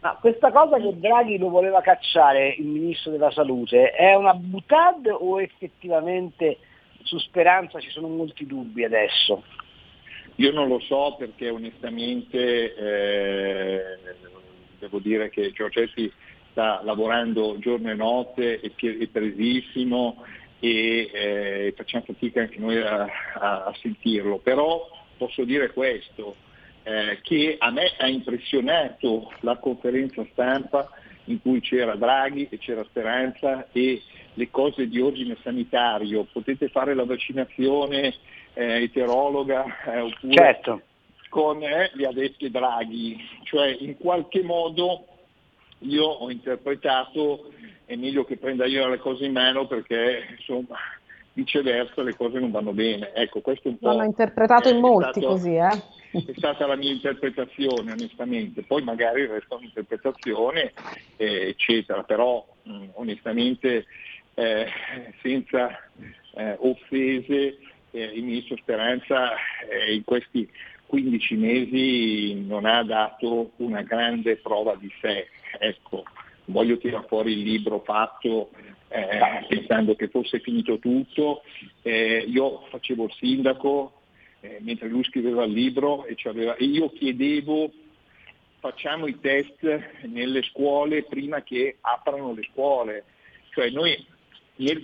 [0.00, 5.06] ma questa cosa che Draghi lo voleva cacciare, il ministro della salute, è una butad
[5.06, 6.58] o effettivamente
[7.02, 9.42] su Speranza ci sono molti dubbi adesso?
[10.36, 13.98] Io non lo so perché onestamente eh,
[14.78, 16.10] devo dire che Giorgetti
[16.50, 20.24] sta lavorando giorno e notte, è, è presissimo,
[20.60, 26.36] e eh, facciamo fatica anche noi a, a, sentirlo, però posso dire questo,
[26.82, 30.90] eh, che a me ha impressionato la conferenza stampa
[31.24, 34.02] in cui c'era Draghi e c'era Speranza e
[34.34, 38.14] le cose di ordine sanitario, potete fare la vaccinazione
[38.52, 40.82] eh, eterologa eh, oppure certo.
[41.30, 45.06] con eh, gli addetti Draghi, cioè in qualche modo
[45.80, 47.50] io ho interpretato
[47.84, 50.76] è meglio che prenda io le cose in mano perché insomma
[51.32, 53.12] viceversa le cose non vanno bene.
[53.14, 53.88] Ecco, questo è un po'.
[53.88, 55.82] L'hanno interpretato in molti stato, così, eh?
[56.12, 58.62] È stata la mia interpretazione, onestamente.
[58.62, 60.72] Poi magari resta un'interpretazione,
[61.16, 63.86] eh, eccetera, però mh, onestamente
[64.34, 64.66] eh,
[65.22, 65.68] senza
[66.34, 67.58] eh, offese
[67.90, 69.32] eh, il ministro Speranza
[69.68, 70.48] eh, in questi
[70.86, 75.28] 15 mesi non ha dato una grande prova di sé.
[75.58, 76.04] Ecco,
[76.46, 78.50] voglio tirare fuori il libro fatto
[78.88, 81.42] eh, pensando che fosse finito tutto.
[81.82, 84.00] Eh, io facevo il sindaco
[84.40, 87.70] eh, mentre lui scriveva il libro e, aveva, e, io chiedevo
[88.58, 89.62] facciamo i test
[90.02, 93.04] nelle scuole prima che aprano le scuole.
[93.50, 94.04] Cioè noi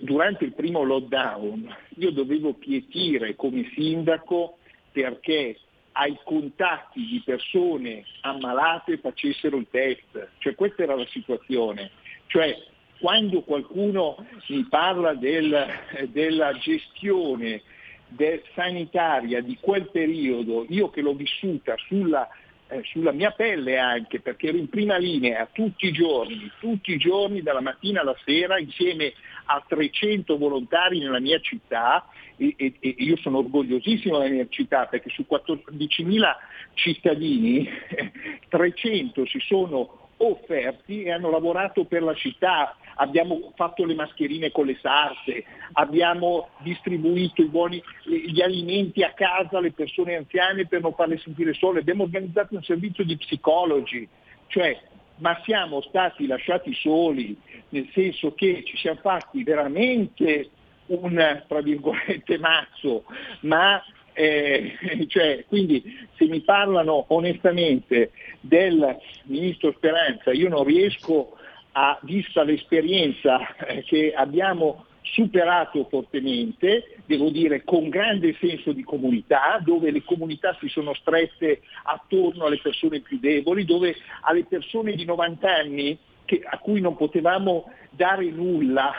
[0.00, 4.58] durante il primo lockdown io dovevo pietire come sindaco
[4.90, 5.58] perché
[5.98, 10.28] ai contatti di persone ammalate facessero il test.
[10.38, 11.90] Cioè questa era la situazione.
[12.26, 12.56] Cioè
[12.98, 14.16] quando qualcuno
[14.48, 15.66] mi parla del,
[16.08, 17.62] della gestione
[18.08, 22.28] de, sanitaria di quel periodo, io che l'ho vissuta sulla,
[22.68, 26.98] eh, sulla mia pelle anche, perché ero in prima linea tutti i giorni, tutti i
[26.98, 29.12] giorni dalla mattina alla sera insieme
[29.44, 32.06] a 300 volontari nella mia città.
[32.38, 36.36] E, e, e io sono orgogliosissimo della mia città perché su 14.000
[36.74, 37.66] cittadini
[38.48, 44.66] 300 si sono offerti e hanno lavorato per la città, abbiamo fatto le mascherine con
[44.66, 51.18] le sarse, abbiamo distribuito buoni, gli alimenti a casa alle persone anziane per non farle
[51.18, 54.06] sentire sole, abbiamo organizzato un servizio di psicologi,
[54.48, 54.78] cioè
[55.18, 57.36] ma siamo stati lasciati soli,
[57.70, 60.50] nel senso che ci siamo fatti veramente
[60.86, 63.04] un, tra virgolette, mazzo,
[63.40, 63.82] ma
[64.18, 64.72] Eh,
[65.08, 65.82] cioè, quindi
[66.16, 71.36] se mi parlano onestamente del ministro Speranza, io non riesco
[71.78, 79.60] a, vista l'esperienza eh, che abbiamo superato fortemente, devo dire con grande senso di comunità,
[79.62, 85.04] dove le comunità si sono strette attorno alle persone più deboli, dove alle persone di
[85.04, 88.92] 90 anni che, a cui non potevamo dare nulla,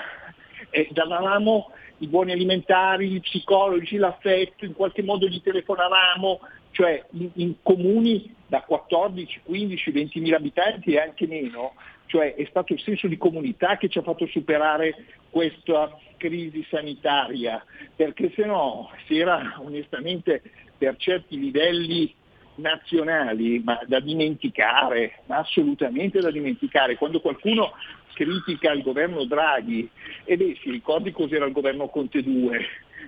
[0.70, 6.40] eh, davamo i buoni alimentari, gli psicologi, l'affetto, in qualche modo gli telefonavamo,
[6.72, 11.74] cioè in, in comuni da 14, 15, 20 mila abitanti e anche meno,
[12.08, 14.96] cioè è stato il senso di comunità che ci ha fatto superare
[15.30, 17.64] questa crisi sanitaria,
[17.96, 20.42] perché se no si era onestamente
[20.78, 22.14] per certi livelli
[22.56, 26.96] nazionali, ma da dimenticare, assolutamente da dimenticare.
[26.96, 27.74] Quando qualcuno
[28.14, 29.88] critica il governo Draghi,
[30.24, 32.66] e beh, si ricordi cos'era il governo Conte 2,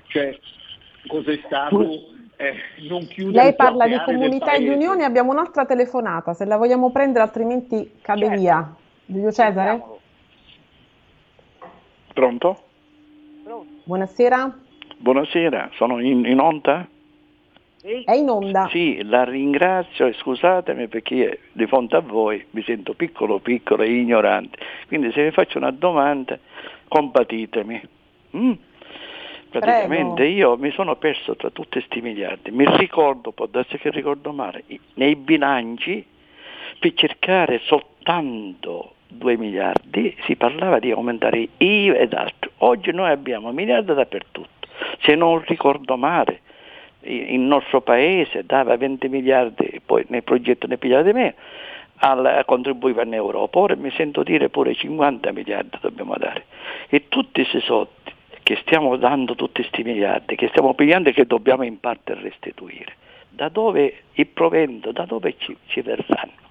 [0.07, 0.37] cioè
[1.07, 2.53] cos'è stato eh,
[2.87, 6.91] non chiudere Lei parla di comunità e di unioni, abbiamo un'altra telefonata, se la vogliamo
[6.91, 8.39] prendere altrimenti cade certo.
[8.39, 8.75] via.
[9.11, 9.83] Giulio Cesare?
[12.13, 12.59] Pronto?
[13.83, 14.55] Buonasera.
[14.97, 16.87] Buonasera, sono in, in onda?
[17.81, 18.67] È in onda.
[18.69, 23.91] Sì, la ringrazio e scusatemi perché di fronte a voi mi sento piccolo, piccolo e
[23.91, 24.59] ignorante.
[24.85, 26.37] Quindi se vi faccio una domanda,
[26.87, 27.81] compatitemi.
[28.37, 28.51] Mm?
[29.49, 30.37] Praticamente Prego.
[30.37, 32.51] io mi sono perso tra tutti questi miliardi.
[32.51, 36.05] Mi ricordo, può darsi che ricordo male, nei bilanci
[36.77, 42.51] per cercare soltanto 2 miliardi, si parlava di aumentare IVA ed altro.
[42.57, 44.67] Oggi noi abbiamo miliardi dappertutto.
[45.01, 46.41] Se non ricordo male,
[47.01, 51.33] il nostro paese dava 20 miliardi, poi nel progetto ne pigliava di meno,
[51.97, 53.59] al, contribuiva in Europa.
[53.59, 56.45] Ora mi sento dire pure 50 miliardi dobbiamo dare.
[56.89, 57.91] E tutti questi soldi
[58.43, 62.95] che stiamo dando, tutti questi miliardi, che stiamo pigliando e che dobbiamo in parte restituire,
[63.29, 66.48] da dove il provento, da dove ci, ci verranno?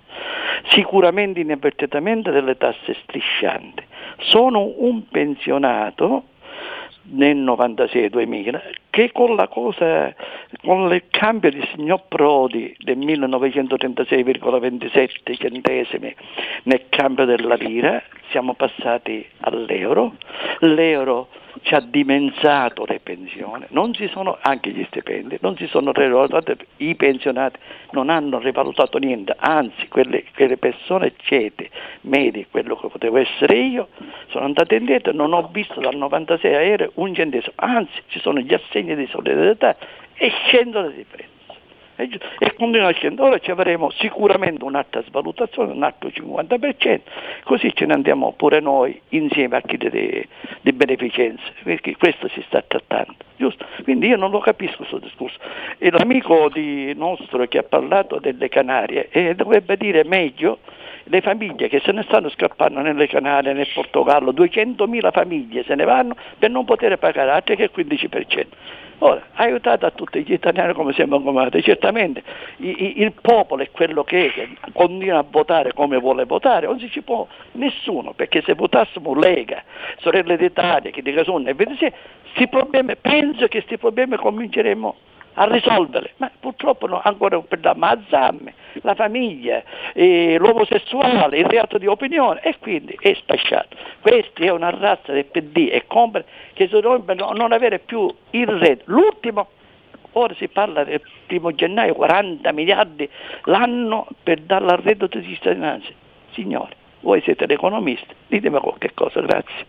[0.70, 3.84] Sicuramente inavvertitamente delle tasse striscianti.
[4.18, 6.24] Sono un pensionato
[7.10, 8.60] nel 96-2000
[8.90, 10.12] che con cosa,
[10.62, 16.14] con il cambio di signor Prodi del 1936,27 centesimi
[16.64, 20.14] nel cambio della lira siamo passati all'euro,
[20.60, 21.28] l'euro
[21.62, 23.66] ci ha dimezzato le pensioni,
[24.08, 27.58] sono, anche gli stipendi, non si sono rivalutati, i pensionati
[27.92, 31.70] non hanno rivalutato niente, anzi quelle, quelle persone cete,
[32.02, 33.88] medi, quello che potevo essere io,
[34.28, 38.54] sono andate indietro, non ho visto dal 96 aereo un centesimo, anzi ci sono gli
[38.54, 39.76] assegni di solidarietà
[40.14, 41.36] e scendono di prezzo
[42.38, 43.28] e continua a scendere.
[43.28, 47.00] Ora ci avremo sicuramente un'altra svalutazione, un altro 50%,
[47.42, 50.28] così ce ne andiamo pure noi insieme a chi di,
[50.60, 53.16] di beneficenza, perché questo si sta trattando.
[53.36, 53.66] Giusto?
[53.82, 55.38] Quindi io non lo capisco questo discorso.
[55.78, 56.48] E l'amico
[56.94, 60.60] nostro che ha parlato delle Canarie eh, dovrebbe dire meglio
[61.08, 65.84] le famiglie che se ne stanno scappando nelle Canarie, nel Portogallo, 200.000 famiglie se ne
[65.84, 68.46] vanno per non poter pagare altri che il 15%.
[69.00, 72.20] Ora, aiutate a tutti gli italiani come siamo comandati, certamente
[72.56, 76.80] il, il popolo è quello che è, che continua a votare come vuole votare, non
[76.80, 79.62] si ci può nessuno, perché se votassimo Lega,
[79.98, 81.44] Sorelle d'Italia, che dica sono,
[81.78, 84.96] se, problemi, penso che questi problemi cominceremo
[85.38, 89.62] a risolverli, ma purtroppo no, ancora per la mazzamme, la famiglia,
[89.92, 93.76] eh, l'omosessuale, il reato di opinione e quindi è spacciato.
[94.00, 96.24] Questa è una razza del PD e compra
[96.54, 98.90] che dovrebbero non avere più il reddito.
[98.90, 99.48] L'ultimo,
[100.12, 103.08] ora si parla del primo gennaio, 40 miliardi
[103.44, 105.90] l'anno per dare al reddito di cittadinanza.
[106.32, 109.66] Signori, voi siete l'economista, ditemi qualche cosa, grazie.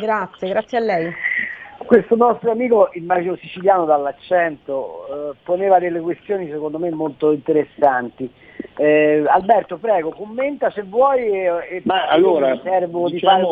[0.00, 1.14] grazie, grazie a lei
[1.86, 8.30] questo nostro amico, immagino siciliano dall'accento, eh, poneva delle questioni secondo me molto interessanti.
[8.76, 13.44] Eh, Alberto, prego, commenta se vuoi e, e Ma allora, diciamo, di fare...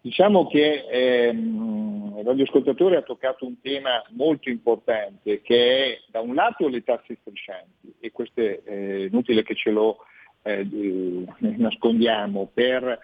[0.00, 6.34] diciamo che ehm, il radioascoltatore ha toccato un tema molto importante che è da un
[6.34, 9.98] lato le tasse striscianti e questo è eh, inutile che ce lo
[10.42, 10.66] eh,
[11.38, 12.98] nascondiamo per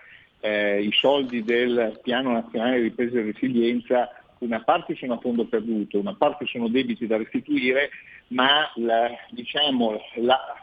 [0.45, 5.45] eh, i soldi del piano nazionale di ripresa e resilienza una parte sono a fondo
[5.45, 7.90] perduto, una parte sono debiti da restituire,
[8.28, 10.61] ma la, diciamo, la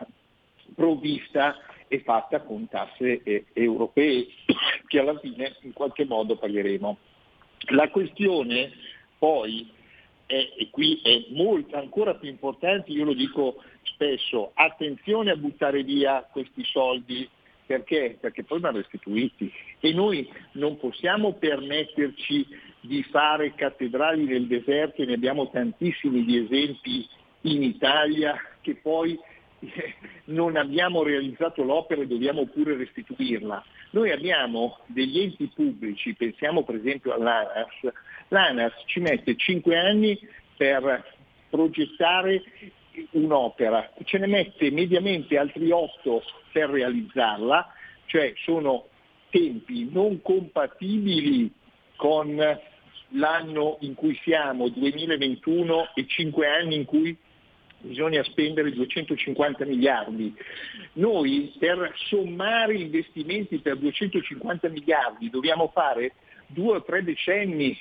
[0.76, 1.56] provvista
[1.88, 4.28] è fatta con tasse eh, europee
[4.86, 6.98] che alla fine in qualche modo pagheremo.
[7.72, 8.72] La questione
[9.18, 9.70] poi
[10.26, 15.84] è, e qui è molto, ancora più importante, io lo dico spesso, attenzione a buttare
[15.84, 17.28] via questi soldi
[17.70, 18.18] perché?
[18.20, 22.48] Perché poi vanno restituiti e noi non possiamo permetterci
[22.80, 27.08] di fare cattedrali nel deserto e ne abbiamo tantissimi di esempi
[27.42, 29.16] in Italia che poi
[29.60, 29.94] eh,
[30.26, 33.64] non abbiamo realizzato l'opera e dobbiamo pure restituirla.
[33.92, 37.94] Noi abbiamo degli enti pubblici, pensiamo per esempio all'ANAS,
[38.30, 40.20] l'ANAS ci mette 5 anni
[40.58, 41.06] per
[41.52, 42.42] progettare
[43.12, 47.74] un'opera, ce ne mette mediamente altri 8 per realizzarla,
[48.06, 48.88] cioè sono
[49.30, 51.52] tempi non compatibili
[51.96, 52.36] con
[53.14, 57.18] l'anno in cui siamo, 2021, e 5 anni in cui
[57.82, 60.36] bisogna spendere 250 miliardi.
[60.94, 66.14] Noi per sommare investimenti per 250 miliardi dobbiamo fare
[66.48, 67.78] due o tre decenni,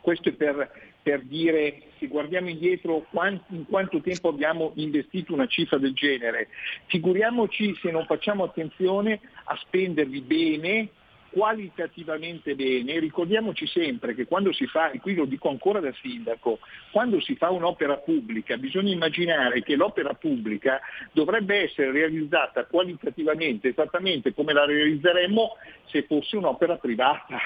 [0.00, 0.70] questo è per,
[1.06, 3.06] per dire se guardiamo indietro
[3.50, 6.48] in quanto tempo abbiamo investito una cifra del genere.
[6.86, 10.88] Figuriamoci se non facciamo attenzione a spenderli bene
[11.30, 16.58] qualitativamente bene, ricordiamoci sempre che quando si fa, e qui lo dico ancora da sindaco,
[16.90, 20.80] quando si fa un'opera pubblica bisogna immaginare che l'opera pubblica
[21.12, 25.52] dovrebbe essere realizzata qualitativamente esattamente come la realizzeremmo
[25.84, 27.38] se fosse un'opera privata.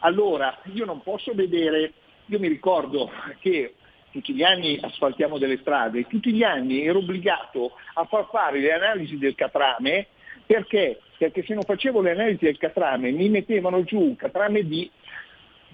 [0.00, 1.92] Allora io non posso vedere,
[2.26, 3.10] io mi ricordo
[3.40, 3.74] che
[4.10, 8.72] tutti gli anni asfaltiamo delle strade, tutti gli anni ero obbligato a far fare le
[8.72, 10.08] analisi del catrame
[10.46, 11.00] perché?
[11.16, 14.90] Perché se non facevo le analisi del catrame mi mettevano giù un catrame D,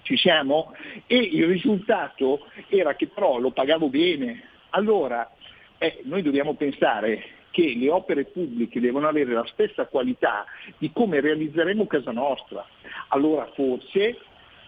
[0.03, 0.73] ci siamo,
[1.05, 4.41] e il risultato era che però lo pagavo bene.
[4.69, 5.29] Allora
[5.77, 10.45] eh, noi dobbiamo pensare che le opere pubbliche devono avere la stessa qualità
[10.77, 12.65] di come realizzeremo casa nostra.
[13.09, 14.17] Allora forse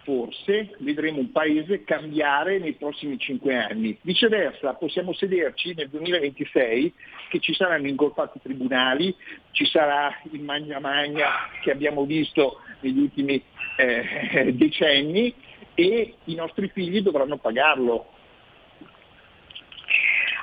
[0.02, 3.96] forse vedremo un paese cambiare nei prossimi cinque anni.
[4.02, 6.92] Viceversa, possiamo sederci nel 2026
[7.30, 9.14] che ci saranno ingolfati tribunali,
[9.52, 11.28] ci sarà il magna magna
[11.62, 13.42] che abbiamo visto negli ultimi
[13.76, 15.34] eh, decenni
[15.74, 18.06] e i nostri figli dovranno pagarlo.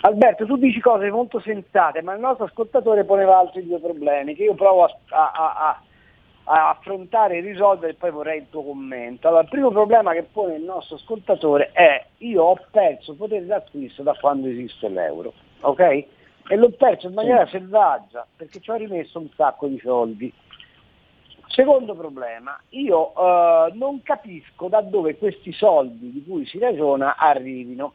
[0.02, 4.44] Alberto, tu dici cose molto sensate, ma il nostro ascoltatore poneva altri due problemi che
[4.44, 5.84] io provo a, a, a
[6.52, 9.28] a affrontare e risolvere e poi vorrei il tuo commento.
[9.28, 14.02] Allora, il primo problema che pone il nostro ascoltatore è io ho perso potere d'acquisto
[14.02, 15.80] da quando esiste l'euro, ok?
[15.80, 20.34] E l'ho perso in maniera selvaggia perché ci ho rimesso un sacco di soldi.
[21.46, 27.94] Secondo problema, io eh, non capisco da dove questi soldi di cui si ragiona arrivino.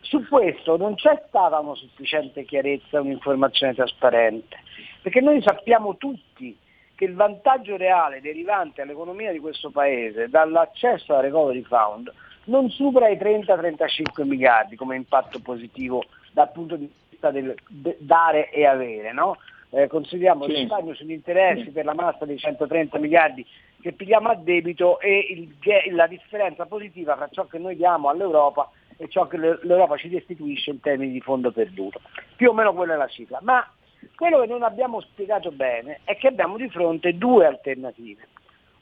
[0.00, 4.56] Su questo non c'è stata una sufficiente chiarezza, un'informazione trasparente,
[5.02, 6.56] perché noi sappiamo tutti
[7.00, 12.12] che il vantaggio reale derivante all'economia di questo Paese dall'accesso alla Recovery Fund
[12.44, 17.54] non supera i 30-35 miliardi come impatto positivo dal punto di vista del
[17.96, 19.14] dare e avere.
[19.14, 19.38] No?
[19.70, 20.50] Eh, consideriamo sì.
[20.50, 21.70] il risparmio sugli interessi sì.
[21.70, 23.46] per la massa dei 130 miliardi
[23.80, 28.70] che pigliamo a debito e il, la differenza positiva tra ciò che noi diamo all'Europa
[28.98, 32.02] e ciò che l'Europa ci restituisce in termini di fondo perduto.
[32.36, 33.38] Più o meno quella è la cifra.
[33.40, 33.66] Ma
[34.14, 38.28] quello che non abbiamo spiegato bene è che abbiamo di fronte due alternative.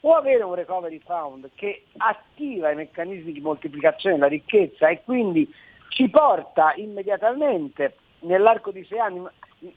[0.01, 5.51] O avere un recovery fund che attiva i meccanismi di moltiplicazione della ricchezza e quindi
[5.89, 9.25] ci porta immediatamente nell'arco di sei anni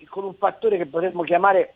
[0.09, 1.75] con un fattore che potremmo chiamare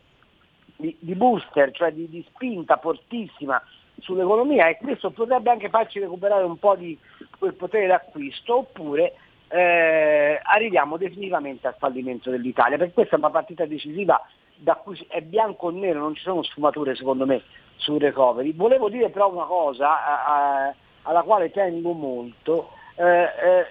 [0.77, 3.61] di, di booster, cioè di, di spinta fortissima
[3.99, 6.97] sull'economia e questo potrebbe anche farci recuperare un po' di
[7.37, 9.15] quel potere d'acquisto oppure
[9.49, 14.21] eh, arriviamo definitivamente al fallimento dell'Italia, perché questa è una partita decisiva
[14.55, 17.41] da cui è bianco o nero, non ci sono sfumature secondo me
[17.75, 18.53] sul recovery.
[18.55, 20.25] Volevo dire però una cosa a,
[20.65, 23.65] a, alla quale tengo molto, eh, eh,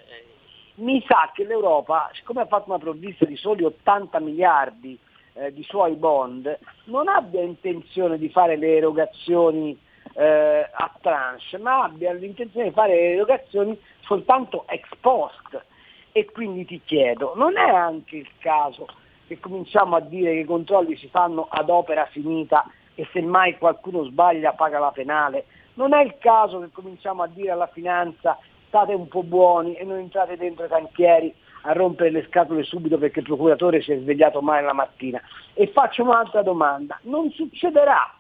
[0.77, 4.99] mi sa che l'Europa, siccome ha fatto una provvista di soli 80 miliardi
[5.35, 9.79] eh, di suoi bond, non abbia intenzione di fare le erogazioni
[10.17, 15.63] eh, a tranche, ma abbia l'intenzione di fare le erogazioni soltanto ex post.
[16.13, 18.87] E quindi ti chiedo, non è anche il caso
[19.27, 22.65] che cominciamo a dire che i controlli si fanno ad opera finita
[22.95, 25.45] e se mai qualcuno sbaglia paga la penale?
[25.75, 28.39] Non è il caso che cominciamo a dire alla finanza
[28.69, 32.97] state un po' buoni e non entrate dentro i cantieri a rompere le scatole subito
[32.97, 35.21] perché il procuratore si è svegliato male la mattina.
[35.53, 38.16] E faccio un'altra domanda, non succederà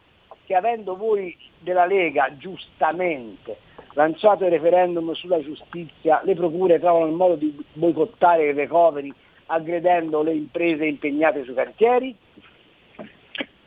[0.47, 3.59] che avendo voi della Lega giustamente
[3.94, 9.12] lanciato il referendum sulla giustizia, le procure trovano il modo di boicottare il recovery
[9.47, 12.14] aggredendo le imprese impegnate sui cantieri?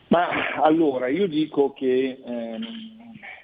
[0.08, 2.66] Ma allora io dico che ehm,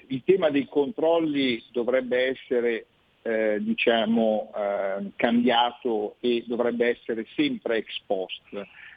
[0.07, 2.86] il tema dei controlli dovrebbe essere
[3.23, 8.41] eh, diciamo, eh, cambiato e dovrebbe essere sempre ex post.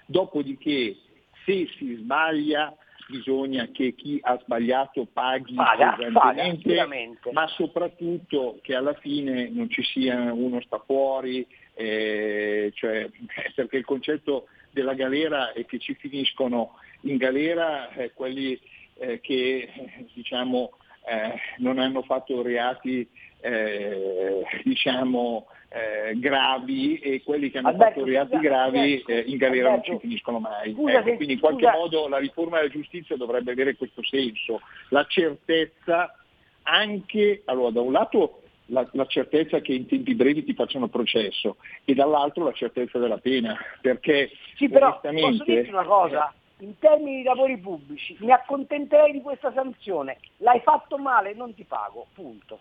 [0.06, 0.96] Dopodiché
[1.44, 2.74] se si sbaglia
[3.08, 9.82] bisogna che chi ha sbagliato paghi Paga, pesantemente, ma soprattutto che alla fine non ci
[9.82, 13.08] sia uno sta fuori, eh, cioè,
[13.54, 18.60] perché il concetto della galera è che ci finiscono in galera eh, quelli
[18.98, 20.72] eh, che diciamo,
[21.08, 23.08] eh, non hanno fatto reati
[23.40, 29.36] eh, diciamo, eh, gravi e quelli che hanno Alberto, fatto reati scusa, gravi eh, in
[29.36, 30.72] galera non Alberto, ci finiscono mai.
[30.72, 34.60] scusa Ecco, quindi in qualche scusa- modo la riforma della giustizia dovrebbe avere questo senso,
[34.90, 36.14] la certezza
[36.62, 41.56] anche, allora da un lato la, la certezza che in tempi brevi ti facciano processo
[41.84, 46.32] e dall'altro la certezza della pena, perché Sì, però posso dirti una cosa?
[46.60, 50.18] In termini di lavori pubblici mi accontenterei di questa sanzione.
[50.38, 52.58] L'hai fatto male, non ti pago, punto.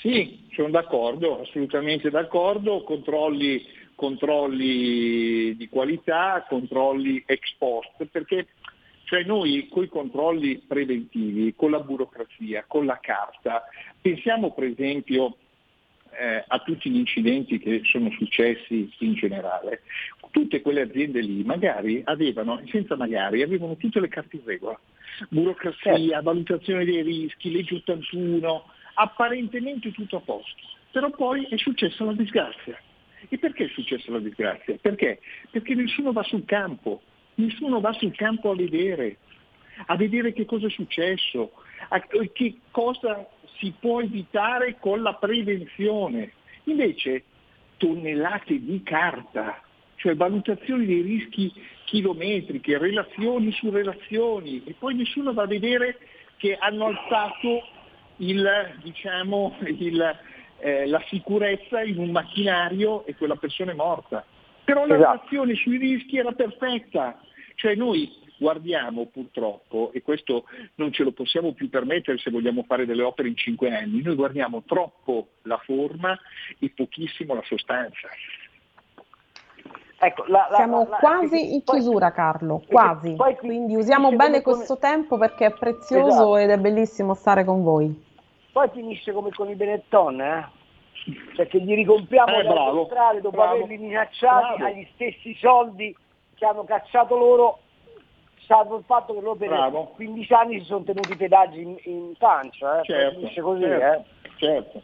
[0.00, 3.62] Sì, sono d'accordo, assolutamente d'accordo, controlli,
[3.94, 8.46] controlli di qualità, controlli ex post, perché
[9.04, 13.64] cioè noi con i controlli preventivi, con la burocrazia, con la carta,
[14.00, 15.36] pensiamo per esempio
[16.18, 19.82] eh, a tutti gli incidenti che sono successi in generale.
[20.30, 24.78] Tutte quelle aziende lì magari avevano, senza magari, avevano tutte le carte in regola.
[25.28, 30.62] Burocrazia, valutazione dei rischi, legge 81, apparentemente tutto a posto.
[30.90, 32.78] Però poi è successa la disgrazia.
[33.28, 34.76] E perché è successa la disgrazia?
[34.80, 35.20] Perché?
[35.50, 37.02] Perché nessuno va sul campo,
[37.34, 39.18] nessuno va sul campo a vedere,
[39.86, 41.52] a vedere che cosa è successo,
[41.88, 42.00] a-
[42.32, 43.28] che cosa
[43.58, 46.32] si può evitare con la prevenzione.
[46.64, 47.24] Invece
[47.76, 49.62] tonnellate di carta,
[49.96, 51.52] cioè valutazioni dei rischi
[51.84, 55.98] chilometriche, relazioni su relazioni, e poi nessuno va a vedere
[56.36, 57.66] che hanno alzato
[58.20, 58.48] il,
[58.82, 60.18] diciamo, il,
[60.58, 64.24] eh, la sicurezza in un macchinario e quella persona è morta.
[64.64, 65.10] Però la Esatto.
[65.12, 67.20] relazione sui rischi era perfetta.
[67.54, 70.44] Cioè noi guardiamo purtroppo, e questo
[70.76, 74.14] non ce lo possiamo più permettere se vogliamo fare delle opere in cinque anni, noi
[74.14, 76.18] guardiamo troppo la forma
[76.58, 78.08] e pochissimo la sostanza.
[80.02, 83.14] Ecco, la- la- Siamo la- la- quasi in poi- chiusura, Carlo, quasi.
[83.14, 86.36] poi- Quindi usiamo bene come- questo tempo perché è prezioso Esatto.
[86.38, 88.08] ed è bellissimo stare con voi.
[88.52, 90.48] Poi finisce come con i Benetton, eh?
[91.34, 93.54] Cioè che gli ricompriamo Eh, bravo, autostrade dopo bravo.
[93.54, 94.64] averli minacciati Bravo.
[94.64, 95.96] agli stessi soldi
[96.34, 97.60] che hanno cacciato loro,
[98.46, 99.92] salvo il fatto che loro per Bravo.
[99.94, 102.84] 15 anni si sono tenuti i pedaggi in, in pancia, eh?
[102.84, 104.30] Certo, finisce così, certo, eh?
[104.36, 104.82] certo,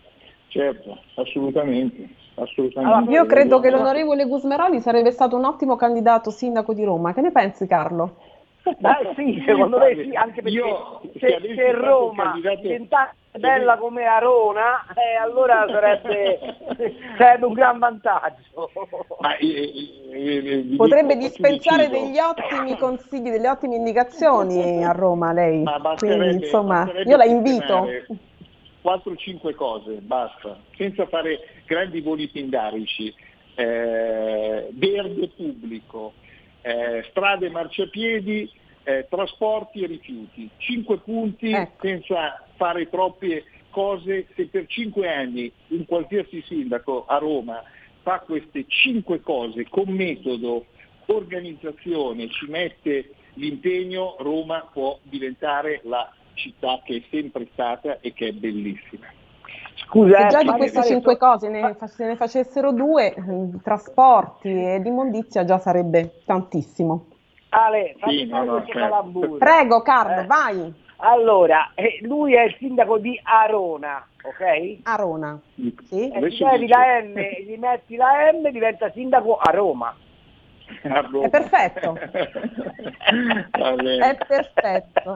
[0.49, 3.11] certo, assolutamente, assolutamente.
[3.11, 7.13] Io credo che l'onorevole Gusmeroli sarebbe stato un ottimo candidato sindaco di Roma.
[7.13, 8.17] Che ne pensi, Carlo?
[8.79, 14.05] Dai, sì, secondo me sì, anche perché Io, se se, Roma candidato- diventasse bella come
[14.05, 16.39] Arona, eh, allora sarebbe,
[17.17, 18.71] sarebbe un gran vantaggio.
[19.21, 25.33] Ma, eh, eh, eh, vi Potrebbe dispensare degli ottimi consigli, delle ottime indicazioni a Roma,
[25.33, 25.65] lei.
[25.97, 27.87] Quindi, insomma, io la invito.
[27.87, 28.07] sistemare
[28.87, 33.13] 4-5 cose, basta, senza fare grandi voli pindarici.
[33.59, 36.13] Eh, verde pubblico,
[36.67, 38.51] eh, strade, marciapiedi,
[38.83, 40.51] eh, trasporti e rifiuti.
[40.57, 41.87] Cinque punti Ecco.
[41.87, 44.27] senza fare troppe cose.
[44.35, 47.63] Se per cinque anni un qualsiasi sindaco a Roma
[48.03, 50.67] fa queste cinque cose con metodo,
[51.07, 58.29] organizzazione, ci mette l'impegno, Roma può diventare la città che è sempre stata e che
[58.29, 59.07] è bellissima.
[59.77, 63.23] Scusa, Se eh, già di queste cinque cose ne, fa- se ne facessero due, eh,
[63.63, 67.07] trasporti ed immondizia già sarebbe tantissimo.
[67.51, 69.37] Ale, fammi Sì, no, no, certo.
[69.39, 70.27] Prego, Carlo, Eh.
[70.27, 70.75] vai.
[70.99, 74.79] Allora, eh, lui è il sindaco di Arona, ok?
[74.85, 75.39] Arona.
[75.85, 76.11] Sì?
[76.11, 79.95] E Adesso gli levi dice- la M, gli metti la M, diventa sindaco a Roma.
[80.67, 81.97] È perfetto.
[83.97, 85.15] È perfetto.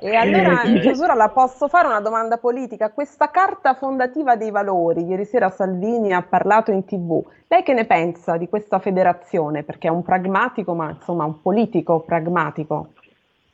[0.00, 2.90] E allora in chiusura la posso fare una domanda politica.
[2.90, 7.24] Questa carta fondativa dei valori, ieri sera Salvini ha parlato in tv.
[7.48, 9.62] Lei che ne pensa di questa federazione?
[9.62, 12.88] Perché è un pragmatico, ma insomma un politico pragmatico.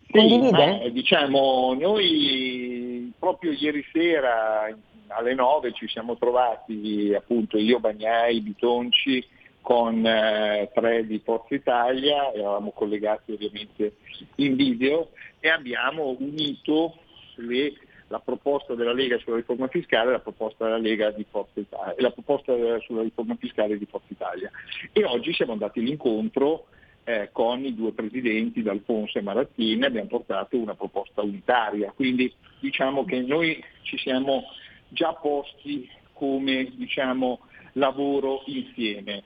[0.06, 0.80] Sì, Condivide?
[0.82, 4.66] ma, diciamo, noi proprio ieri sera
[5.08, 9.24] alle 9 ci siamo trovati appunto io, Bagnai, Bitonci
[9.60, 13.96] con eh, tre di Forza Italia, eravamo collegati ovviamente
[14.36, 16.96] in video e abbiamo unito
[17.36, 17.74] le-
[18.08, 21.94] la proposta della Lega sulla riforma fiscale e la proposta della Lega di Forza Italia,
[21.98, 24.50] la proposta sulla riforma fiscale di Forza Italia.
[24.92, 26.66] E oggi siamo andati all'incontro
[27.04, 31.92] eh, con i due presidenti, D'Alfonso e Marattini, abbiamo portato una proposta unitaria.
[31.92, 34.42] Quindi diciamo che noi ci siamo
[34.88, 37.40] già posti come diciamo,
[37.72, 39.22] lavoro insieme.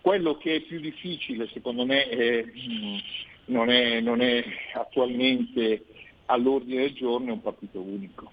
[0.00, 2.98] Quello che è più difficile secondo me è mh,
[3.46, 4.42] non è, non è
[4.74, 5.84] attualmente
[6.26, 8.30] all'ordine del giorno, è un partito unico.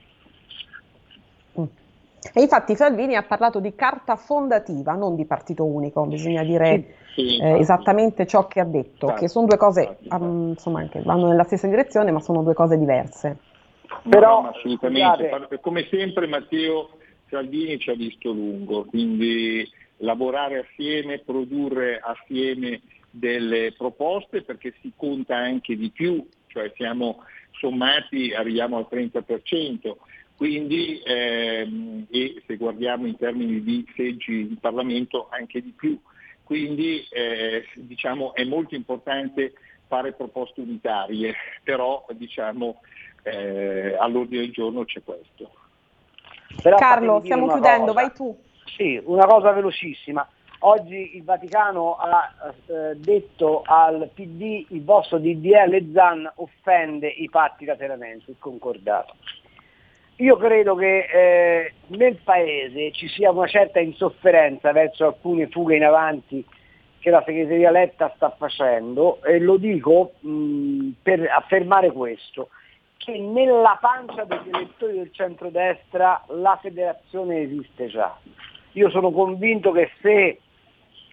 [2.33, 7.35] E infatti Salvini ha parlato di carta fondativa, non di partito unico, bisogna dire sì,
[7.35, 11.01] sì, eh, esattamente ciò che ha detto, infatti, che sono due cose, um, insomma, che
[11.01, 13.37] vanno nella stessa direzione, ma sono due cose diverse.
[13.89, 15.29] No, Però, no, assolutamente.
[15.29, 15.59] scusate.
[15.59, 16.91] Come sempre Matteo
[17.29, 19.67] Salvini ci ha visto lungo, quindi
[19.97, 28.33] lavorare assieme, produrre assieme delle proposte perché si conta anche di più, cioè siamo sommati,
[28.33, 29.95] arriviamo al 30%,
[30.35, 35.99] quindi ehm, e se guardiamo in termini di seggi in Parlamento anche di più.
[36.43, 39.53] Quindi eh, diciamo, è molto importante
[39.87, 42.81] fare proposte unitarie, però diciamo,
[43.23, 45.51] eh, all'ordine del giorno c'è questo.
[46.61, 47.93] Però Carlo, stiamo chiudendo, cosa.
[47.93, 48.37] vai tu.
[48.75, 50.27] Sì, una cosa velocissima.
[50.65, 52.31] Oggi il Vaticano ha
[52.67, 59.15] eh, detto al PD il vostro DDL ZAN offende i patti lateranensi, il concordato.
[60.17, 65.83] Io credo che eh, nel Paese ci sia una certa insofferenza verso alcune fughe in
[65.83, 66.45] avanti
[66.99, 72.49] che la segreteria Letta sta facendo e lo dico mh, per affermare questo,
[73.03, 78.17] che nella pancia degli elettori del centrodestra la federazione esiste già.
[78.73, 80.39] Io sono convinto che se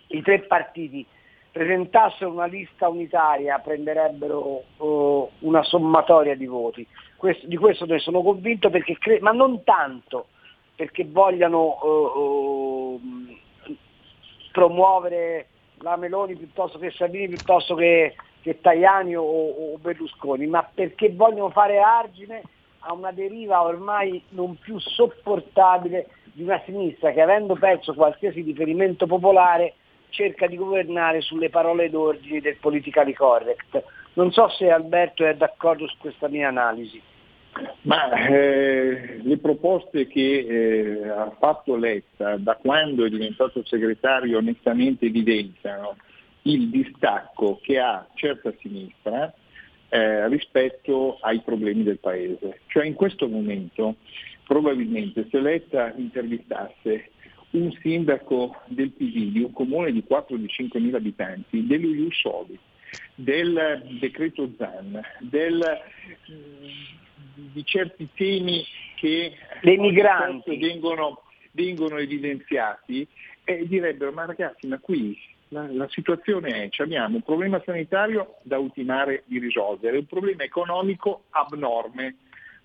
[0.07, 1.05] i tre partiti
[1.51, 6.87] presentassero una lista unitaria prenderebbero eh, una sommatoria di voti.
[7.17, 10.29] Questo- di questo ne sono convinto, cre- ma non tanto
[10.77, 13.77] perché vogliano eh, eh,
[14.53, 15.49] promuovere
[15.83, 21.51] la Meloni piuttosto che Salvini, piuttosto che, che Tajani o, o Berlusconi, ma perché vogliono
[21.51, 22.43] fare argine
[22.81, 29.07] a una deriva ormai non più sopportabile di una sinistra che avendo perso qualsiasi riferimento
[29.07, 29.75] popolare
[30.11, 33.83] cerca di governare sulle parole d'ordine del politically correct.
[34.15, 37.01] Non so se Alberto è d'accordo su questa mia analisi.
[37.83, 40.47] Ma eh, le proposte che
[41.03, 45.97] eh, ha fatto Letta da quando è diventato segretario onestamente evidenziano
[46.43, 49.33] il distacco che ha certa sinistra
[49.89, 52.61] eh, rispetto ai problemi del Paese.
[52.69, 53.97] Cioè in questo momento
[54.45, 57.11] probabilmente se Letta intervistasse
[57.51, 62.19] un sindaco del PD di un comune di 4 di 5 mila abitanti, dello Ius
[62.19, 62.59] Soli,
[63.15, 65.81] del decreto ZAN, del,
[67.35, 68.65] di certi temi
[68.97, 70.57] che Dei migranti.
[70.59, 71.23] vengono,
[71.53, 73.07] vengono evidenziati,
[73.45, 75.19] e direbbero ma ragazzi ma qui
[75.51, 80.43] la, la situazione è, ci abbiamo un problema sanitario da ultimare di risolvere, un problema
[80.43, 82.17] economico abnorme.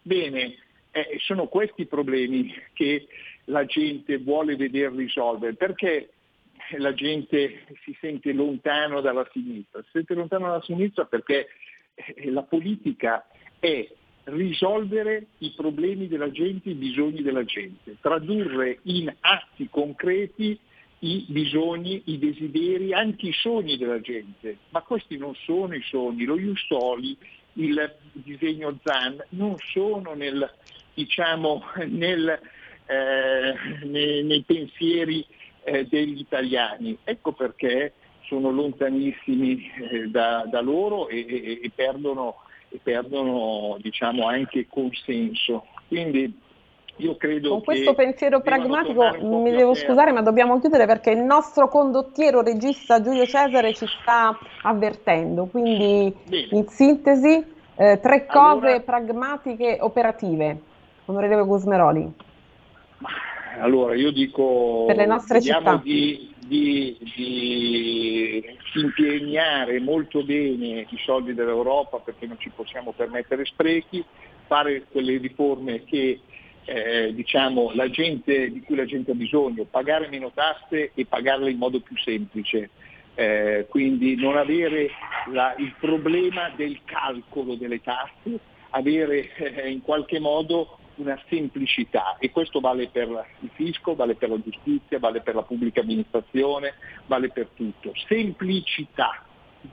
[0.01, 0.55] Bene,
[0.91, 3.07] eh, sono questi i problemi che
[3.45, 6.09] la gente vuole vedere risolvere, perché
[6.77, 11.47] la gente si sente lontano dalla sinistra, si sente lontano dalla sinistra perché
[11.93, 13.27] eh, la politica
[13.59, 13.87] è
[14.25, 20.59] risolvere i problemi della gente, i bisogni della gente, tradurre in atti concreti
[20.99, 24.57] i bisogni, i desideri, anche i sogni della gente.
[24.69, 27.17] Ma questi non sono i sogni, lo Iustoli,
[27.53, 30.49] il disegno ZAN non sono nel,
[30.93, 32.39] diciamo, nel,
[32.85, 33.53] eh,
[33.85, 35.25] nei, nei pensieri
[35.63, 36.97] eh, degli italiani.
[37.03, 37.93] Ecco perché
[38.27, 42.37] sono lontanissimi eh, da, da loro e, e- e perdono,
[42.69, 45.67] e perdono diciamo, anche consenso.
[45.87, 46.43] Quindi
[46.97, 49.85] io credo Con questo pensiero pragmatico mi devo terra.
[49.87, 55.45] scusare, ma dobbiamo chiudere perché il nostro condottiero regista Giulio Cesare ci sta avvertendo.
[55.45, 56.13] Quindi,
[56.51, 57.43] in sintesi,
[57.75, 60.59] eh, tre cose Allora- pragmatiche operative.
[61.05, 62.11] Onorevole Gusmeroli.
[63.59, 65.79] Allora io dico Per le nostre città.
[65.83, 68.43] di, di- di
[68.75, 74.03] impegnare molto bene i soldi dell'Europa perché non ci possiamo permettere sprechi,
[74.47, 76.19] fare quelle riforme che
[76.65, 81.51] eh, diciamo, la gente, di cui la gente ha bisogno, pagare meno tasse e pagarle
[81.51, 82.69] in modo più semplice.
[83.17, 84.89] Eh, quindi non avere
[85.31, 88.39] la- il problema del calcolo delle tasse,
[88.71, 93.07] avere eh, in qualche modo una semplicità e questo vale per
[93.39, 96.73] il fisco, vale per la giustizia, vale per la pubblica amministrazione,
[97.05, 97.93] vale per tutto.
[98.07, 99.23] Semplicità.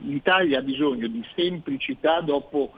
[0.00, 2.72] L'Italia ha bisogno di semplicità dopo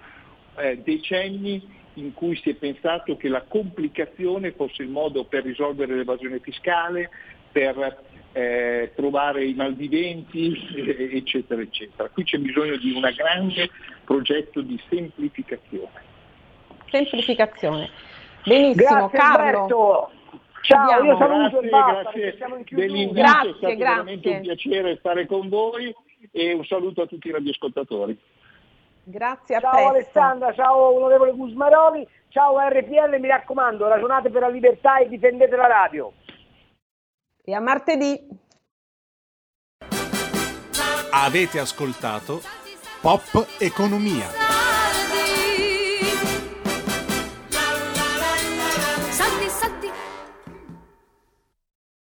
[0.56, 1.62] eh, decenni
[1.94, 7.10] in cui si è pensato che la complicazione fosse il modo per risolvere l'evasione fiscale,
[7.52, 12.08] per eh, trovare i malviventi, eh, eccetera, eccetera.
[12.08, 13.70] Qui c'è bisogno di un grande
[14.04, 16.12] progetto di semplificazione.
[16.90, 17.90] Semplificazione.
[18.44, 19.46] Benissimo, Grazie, Carlo.
[19.46, 20.10] Alberto.
[20.62, 21.04] Ciao, Chiudiamo.
[21.04, 24.36] io saluto Grazie, basta, grazie siamo in dell'invito, Grazie, è stato veramente grazie.
[24.36, 25.94] un piacere stare con voi
[26.32, 28.18] e un saluto a tutti i radioascoltatori.
[29.04, 29.88] Grazie a ciao presto.
[29.90, 35.66] Alessandra, ciao onorevole Gusmaroli, ciao RPL, mi raccomando, ragionate per la libertà e difendete la
[35.66, 36.12] radio.
[37.44, 38.42] E a martedì.
[41.12, 42.40] Avete ascoltato
[43.02, 44.73] Pop Economia.